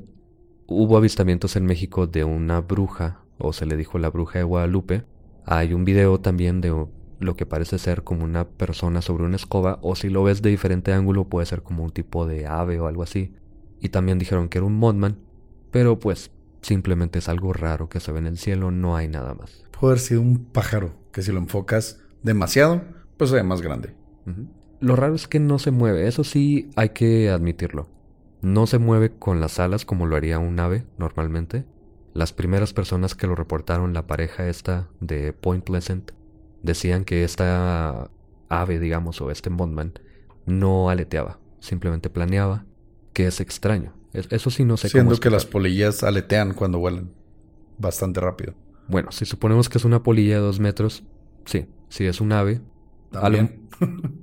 hubo 0.67 0.97
avistamientos 0.97 1.57
en 1.57 1.67
México 1.67 2.07
de 2.07 2.23
una 2.23 2.61
bruja, 2.61 3.23
o 3.39 3.53
se 3.53 3.67
le 3.67 3.77
dijo 3.77 3.99
la 3.99 4.11
bruja 4.11 4.39
de 4.39 4.45
Guadalupe. 4.45 5.05
Hay 5.45 5.75
un 5.75 5.85
video 5.85 6.21
también 6.21 6.61
de 6.61 6.87
lo 7.19 7.37
que 7.37 7.47
parece 7.47 7.79
ser 7.79 8.05
como 8.05 8.25
una 8.25 8.49
persona 8.49 9.03
sobre 9.03 9.25
una 9.25 9.37
escoba, 9.37 9.81
o 9.83 9.97
si 9.97 10.09
lo 10.09 10.23
ves 10.23 10.43
de 10.43 10.51
diferente 10.51 10.93
ángulo 10.93 11.29
puede 11.29 11.47
ser 11.47 11.63
como 11.63 11.83
un 11.83 11.91
tipo 11.91 12.27
de 12.27 12.47
ave 12.47 12.79
o 12.79 12.87
algo 12.87 13.03
así. 13.03 13.35
Y 13.81 13.89
también 13.89 14.19
dijeron 14.19 14.49
que 14.49 14.59
era 14.59 14.67
un 14.67 14.77
modman, 14.77 15.19
pero 15.73 15.99
pues 15.99 16.31
simplemente 16.63 17.19
es 17.19 17.29
algo 17.29 17.53
raro 17.53 17.89
que 17.89 17.99
se 17.99 18.13
ve 18.13 18.21
en 18.21 18.27
el 18.27 18.39
cielo, 18.39 18.71
no 18.71 18.95
hay 18.95 19.09
nada 19.09 19.35
más. 19.35 19.65
Puede 19.73 19.93
haber 19.93 20.01
sido 20.01 20.21
un 20.21 20.45
pájaro, 20.45 20.93
que 21.11 21.23
si 21.23 21.33
lo 21.33 21.39
enfocas 21.39 22.01
demasiado, 22.23 22.83
pues 23.17 23.31
se 23.31 23.37
ve 23.37 23.43
más 23.43 23.63
grande. 23.63 23.95
Lo 24.79 24.95
raro 24.95 25.17
es 25.17 25.27
que 25.27 25.41
no 25.41 25.59
se 25.59 25.73
mueve, 25.73 26.07
eso 26.07 26.23
sí 26.23 26.71
hay 26.77 26.91
que 26.91 27.31
admitirlo. 27.31 27.89
No 28.43 28.67
se 28.67 28.79
mueve 28.79 29.13
con 29.19 29.41
las 29.41 29.59
alas 29.61 29.85
como 29.85 30.07
lo 30.07 30.17
haría 30.17 30.39
un 30.39 30.59
ave 30.59 30.85
normalmente. 30.99 31.65
Las 32.15 32.33
primeras 32.33 32.73
personas 32.73 33.15
que 33.15 33.27
lo 33.27 33.35
reportaron, 33.35 33.93
la 33.93 34.07
pareja 34.07 34.49
esta 34.49 34.89
de 35.01 35.33
Point 35.33 35.65
Pleasant, 35.65 36.13
decían 36.63 37.05
que 37.05 37.25
esta 37.25 38.11
ave, 38.49 38.79
digamos, 38.79 39.21
o 39.21 39.31
este 39.31 39.51
Mothman, 39.51 39.93
no 40.47 40.91
aleteaba, 40.91 41.39
simplemente 41.61 42.11
planeaba, 42.11 42.65
que 43.13 43.27
es 43.27 43.41
extraño. 43.41 43.95
Eso 44.13 44.51
sí 44.51 44.65
no 44.65 44.77
sé 44.77 44.89
Siendo 44.89 45.17
que 45.21 45.31
las 45.31 45.47
polillas 45.47 46.03
aletean 46.03 46.55
cuando 46.55 46.79
vuelan 46.79 47.13
bastante 47.79 48.21
rápido. 48.21 48.55
Bueno, 48.89 49.13
si 49.13 49.25
suponemos 49.25 49.69
que 49.69 49.79
es 49.79 49.85
una 49.85 50.03
polilla 50.03 50.35
de 50.35 50.41
dos 50.41 50.59
metros, 50.59 51.05
sí, 51.45 51.67
si 51.89 52.07
es 52.07 52.21
un 52.21 52.33
ave, 52.33 52.61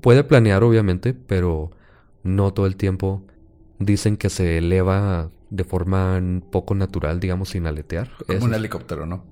puede 0.01 0.25
planear 0.25 0.63
obviamente, 0.63 1.13
pero 1.13 1.71
no 2.23 2.51
todo 2.51 2.65
el 2.65 2.75
tiempo 2.75 3.25
dicen 3.79 4.17
que 4.17 4.29
se 4.29 4.57
eleva 4.57 5.31
de 5.49 5.63
forma 5.63 6.21
poco 6.51 6.75
natural, 6.75 7.19
digamos, 7.19 7.49
sin 7.49 7.67
aletear. 7.67 8.11
Como 8.25 8.45
un 8.45 8.53
helicóptero, 8.53 9.05
¿no? 9.05 9.25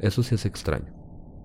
Eso 0.00 0.22
sí 0.22 0.34
es 0.34 0.44
extraño. 0.46 0.92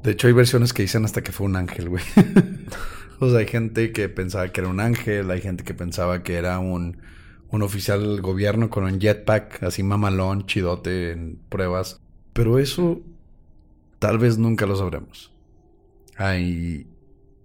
De 0.04 0.12
hecho, 0.12 0.28
hay 0.28 0.34
versiones 0.34 0.74
que 0.74 0.82
dicen 0.82 1.06
hasta 1.06 1.22
que 1.22 1.32
fue 1.32 1.46
un 1.46 1.56
ángel, 1.56 1.90
güey. 1.90 2.04
o 3.20 3.30
sea, 3.30 3.40
hay 3.40 3.48
gente 3.48 3.92
que 3.92 4.10
pensaba 4.10 4.50
que 4.50 4.62
era 4.62 4.70
un 4.70 4.80
ángel, 4.80 5.30
hay 5.32 5.42
gente 5.42 5.64
que 5.64 5.74
pensaba 5.74 6.24
que 6.24 6.36
era 6.36 6.60
un, 6.60 6.98
un 7.50 7.62
oficial 7.62 8.02
del 8.02 8.22
gobierno 8.22 8.70
con 8.70 8.84
un 8.84 9.00
jetpack, 9.00 9.64
así 9.64 9.84
mamalón, 9.84 10.46
chidote 10.46 11.12
en 11.12 11.40
pruebas. 11.50 12.00
Pero 12.34 12.60
eso 12.60 13.02
tal 14.00 14.18
vez 14.18 14.38
nunca 14.38 14.66
lo 14.66 14.76
sabremos. 14.76 15.32
Hay. 16.18 16.88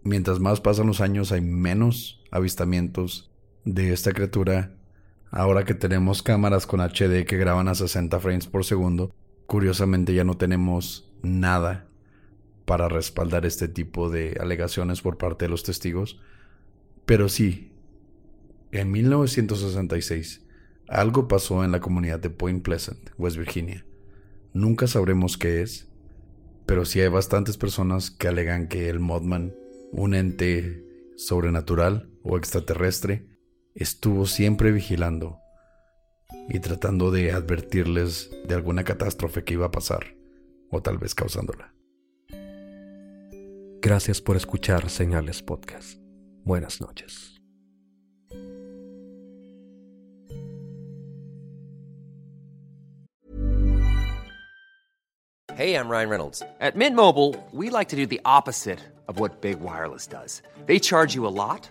Mientras 0.02 0.38
más 0.38 0.60
pasan 0.60 0.86
los 0.86 1.00
años, 1.00 1.32
hay 1.32 1.40
menos 1.40 2.22
avistamientos 2.30 3.32
de 3.64 3.92
esta 3.92 4.12
criatura 4.12 4.75
Ahora 5.36 5.66
que 5.66 5.74
tenemos 5.74 6.22
cámaras 6.22 6.66
con 6.66 6.80
HD 6.80 7.26
que 7.26 7.36
graban 7.36 7.68
a 7.68 7.74
60 7.74 8.20
frames 8.20 8.46
por 8.46 8.64
segundo, 8.64 9.14
curiosamente 9.44 10.14
ya 10.14 10.24
no 10.24 10.38
tenemos 10.38 11.12
nada 11.22 11.88
para 12.64 12.88
respaldar 12.88 13.44
este 13.44 13.68
tipo 13.68 14.08
de 14.08 14.38
alegaciones 14.40 15.02
por 15.02 15.18
parte 15.18 15.44
de 15.44 15.50
los 15.50 15.62
testigos. 15.62 16.18
Pero 17.04 17.28
sí, 17.28 17.70
en 18.72 18.90
1966 18.90 20.46
algo 20.88 21.28
pasó 21.28 21.64
en 21.64 21.70
la 21.70 21.80
comunidad 21.80 22.18
de 22.18 22.30
Point 22.30 22.62
Pleasant, 22.62 23.10
West 23.18 23.36
Virginia. 23.36 23.84
Nunca 24.54 24.86
sabremos 24.86 25.36
qué 25.36 25.60
es, 25.60 25.86
pero 26.64 26.86
sí 26.86 27.02
hay 27.02 27.08
bastantes 27.08 27.58
personas 27.58 28.10
que 28.10 28.28
alegan 28.28 28.68
que 28.68 28.88
el 28.88 29.00
Modman, 29.00 29.54
un 29.92 30.14
ente 30.14 30.82
sobrenatural 31.14 32.08
o 32.22 32.38
extraterrestre, 32.38 33.35
estuvo 33.76 34.26
siempre 34.26 34.72
vigilando 34.72 35.38
y 36.48 36.58
tratando 36.60 37.10
de 37.10 37.32
advertirles 37.32 38.30
de 38.48 38.54
alguna 38.54 38.84
catástrofe 38.84 39.44
que 39.44 39.54
iba 39.54 39.66
a 39.66 39.70
pasar, 39.70 40.16
o 40.70 40.82
tal 40.82 40.98
vez 40.98 41.14
causándola. 41.14 41.72
Gracias 43.80 44.20
por 44.20 44.36
escuchar 44.36 44.88
Señales 44.90 45.42
Podcast. 45.42 46.00
Buenas 46.44 46.80
noches. 46.80 47.34
Hey, 55.54 55.74
I'm 55.74 55.88
Ryan 55.88 56.10
Reynolds. 56.10 56.42
At 56.60 56.76
Mint 56.76 56.94
Mobile, 56.94 57.34
we 57.50 57.70
like 57.70 57.88
to 57.88 57.96
do 57.96 58.06
the 58.06 58.20
opposite 58.26 58.78
of 59.08 59.18
what 59.18 59.40
Big 59.40 59.60
Wireless 59.60 60.06
does. 60.06 60.42
They 60.66 60.78
charge 60.78 61.14
you 61.14 61.26
a 61.26 61.32
lot 61.32 61.70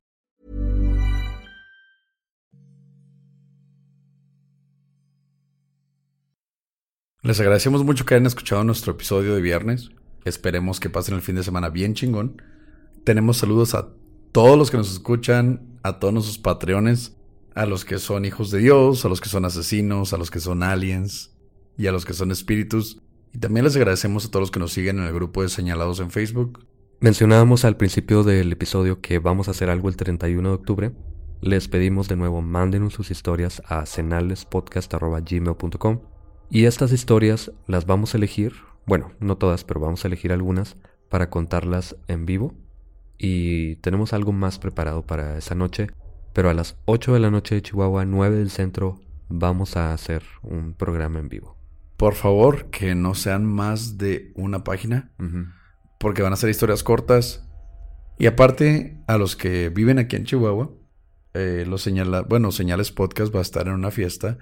Les 7.23 7.39
agradecemos 7.39 7.83
mucho 7.83 8.03
que 8.03 8.15
hayan 8.15 8.25
escuchado 8.25 8.63
nuestro 8.63 8.93
episodio 8.93 9.35
de 9.35 9.41
viernes. 9.41 9.91
Esperemos 10.25 10.79
que 10.79 10.89
pasen 10.89 11.13
el 11.13 11.21
fin 11.21 11.35
de 11.35 11.43
semana 11.43 11.69
bien 11.69 11.93
chingón. 11.93 12.41
Tenemos 13.03 13.37
saludos 13.37 13.75
a 13.75 13.89
todos 14.31 14.57
los 14.57 14.71
que 14.71 14.77
nos 14.77 14.91
escuchan, 14.91 15.77
a 15.83 15.99
todos 15.99 16.15
nuestros 16.15 16.39
patreones, 16.39 17.15
a 17.53 17.67
los 17.67 17.85
que 17.85 17.99
son 17.99 18.25
hijos 18.25 18.49
de 18.49 18.57
Dios, 18.57 19.05
a 19.05 19.09
los 19.09 19.21
que 19.21 19.29
son 19.29 19.45
asesinos, 19.45 20.13
a 20.13 20.17
los 20.17 20.31
que 20.31 20.39
son 20.39 20.63
aliens 20.63 21.37
y 21.77 21.85
a 21.85 21.91
los 21.91 22.05
que 22.05 22.13
son 22.13 22.31
espíritus. 22.31 23.03
Y 23.31 23.37
también 23.37 23.65
les 23.65 23.75
agradecemos 23.75 24.25
a 24.25 24.31
todos 24.31 24.41
los 24.41 24.51
que 24.51 24.59
nos 24.59 24.73
siguen 24.73 24.97
en 24.97 25.05
el 25.05 25.13
grupo 25.13 25.43
de 25.43 25.49
señalados 25.49 25.99
en 25.99 26.09
Facebook. 26.09 26.65
Mencionábamos 27.01 27.65
al 27.65 27.77
principio 27.77 28.23
del 28.23 28.51
episodio 28.51 28.99
que 28.99 29.19
vamos 29.19 29.47
a 29.47 29.51
hacer 29.51 29.69
algo 29.69 29.89
el 29.89 29.95
31 29.95 30.49
de 30.49 30.55
octubre. 30.55 30.91
Les 31.39 31.67
pedimos 31.67 32.07
de 32.07 32.15
nuevo 32.15 32.41
mándenos 32.41 32.95
sus 32.95 33.11
historias 33.11 33.61
a 33.67 33.85
cenalespodcast.gmail.com 33.85 36.10
y 36.51 36.65
estas 36.65 36.91
historias 36.91 37.51
las 37.65 37.85
vamos 37.85 38.13
a 38.13 38.17
elegir, 38.17 38.53
bueno, 38.85 39.13
no 39.21 39.37
todas, 39.37 39.63
pero 39.63 39.79
vamos 39.79 40.03
a 40.03 40.09
elegir 40.09 40.33
algunas 40.33 40.75
para 41.09 41.29
contarlas 41.29 41.95
en 42.09 42.25
vivo. 42.25 42.53
Y 43.17 43.77
tenemos 43.77 44.11
algo 44.11 44.33
más 44.33 44.59
preparado 44.59 45.05
para 45.05 45.37
esa 45.37 45.55
noche, 45.55 45.87
pero 46.33 46.49
a 46.49 46.53
las 46.53 46.77
8 46.85 47.13
de 47.13 47.19
la 47.21 47.31
noche 47.31 47.55
de 47.55 47.61
Chihuahua, 47.61 48.03
9 48.03 48.35
del 48.35 48.49
centro, 48.49 48.99
vamos 49.29 49.77
a 49.77 49.93
hacer 49.93 50.23
un 50.41 50.73
programa 50.73 51.19
en 51.19 51.29
vivo. 51.29 51.57
Por 51.95 52.15
favor, 52.15 52.69
que 52.69 52.95
no 52.95 53.15
sean 53.15 53.45
más 53.45 53.97
de 53.97 54.33
una 54.35 54.65
página, 54.65 55.13
porque 55.99 56.21
van 56.21 56.33
a 56.33 56.37
ser 56.37 56.49
historias 56.49 56.83
cortas. 56.83 57.47
Y 58.19 58.25
aparte, 58.25 59.01
a 59.07 59.17
los 59.17 59.37
que 59.37 59.69
viven 59.69 59.99
aquí 59.99 60.17
en 60.17 60.25
Chihuahua, 60.25 60.69
eh, 61.33 61.63
los 61.65 61.81
señala, 61.81 62.23
bueno, 62.23 62.51
Señales 62.51 62.91
Podcast 62.91 63.33
va 63.33 63.39
a 63.39 63.43
estar 63.43 63.67
en 63.67 63.73
una 63.73 63.91
fiesta 63.91 64.37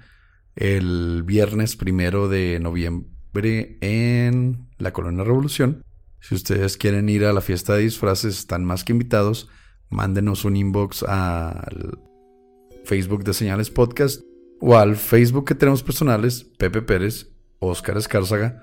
el 0.60 1.22
viernes 1.24 1.74
primero 1.74 2.28
de 2.28 2.60
noviembre 2.60 3.78
en 3.80 4.68
la 4.78 4.92
Colonia 4.92 5.24
Revolución. 5.24 5.82
Si 6.20 6.34
ustedes 6.34 6.76
quieren 6.76 7.08
ir 7.08 7.24
a 7.24 7.32
la 7.32 7.40
fiesta 7.40 7.74
de 7.74 7.82
disfraces, 7.82 8.38
están 8.38 8.64
más 8.64 8.84
que 8.84 8.92
invitados. 8.92 9.48
Mándenos 9.88 10.44
un 10.44 10.56
inbox 10.56 11.02
al 11.02 11.98
Facebook 12.84 13.24
de 13.24 13.32
Señales 13.32 13.70
Podcast 13.70 14.22
o 14.60 14.76
al 14.76 14.96
Facebook 14.96 15.46
que 15.46 15.54
tenemos 15.54 15.82
personales, 15.82 16.44
Pepe 16.58 16.82
Pérez, 16.82 17.32
Oscar 17.58 17.96
Escárzaga. 17.96 18.62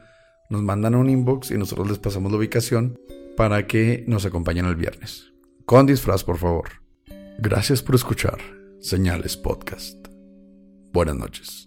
Nos 0.51 0.61
mandan 0.61 0.93
un 0.93 1.09
inbox 1.09 1.49
y 1.49 1.57
nosotros 1.57 1.89
les 1.89 1.97
pasamos 1.97 2.31
la 2.31 2.37
ubicación 2.37 2.95
para 3.35 3.65
que 3.65 4.05
nos 4.07 4.23
acompañen 4.25 4.65
el 4.65 4.75
viernes. 4.75 5.33
Con 5.65 5.87
disfraz, 5.87 6.23
por 6.23 6.37
favor. 6.37 6.69
Gracias 7.39 7.81
por 7.81 7.95
escuchar 7.95 8.37
Señales 8.79 9.35
Podcast. 9.35 10.07
Buenas 10.93 11.17
noches. 11.17 11.66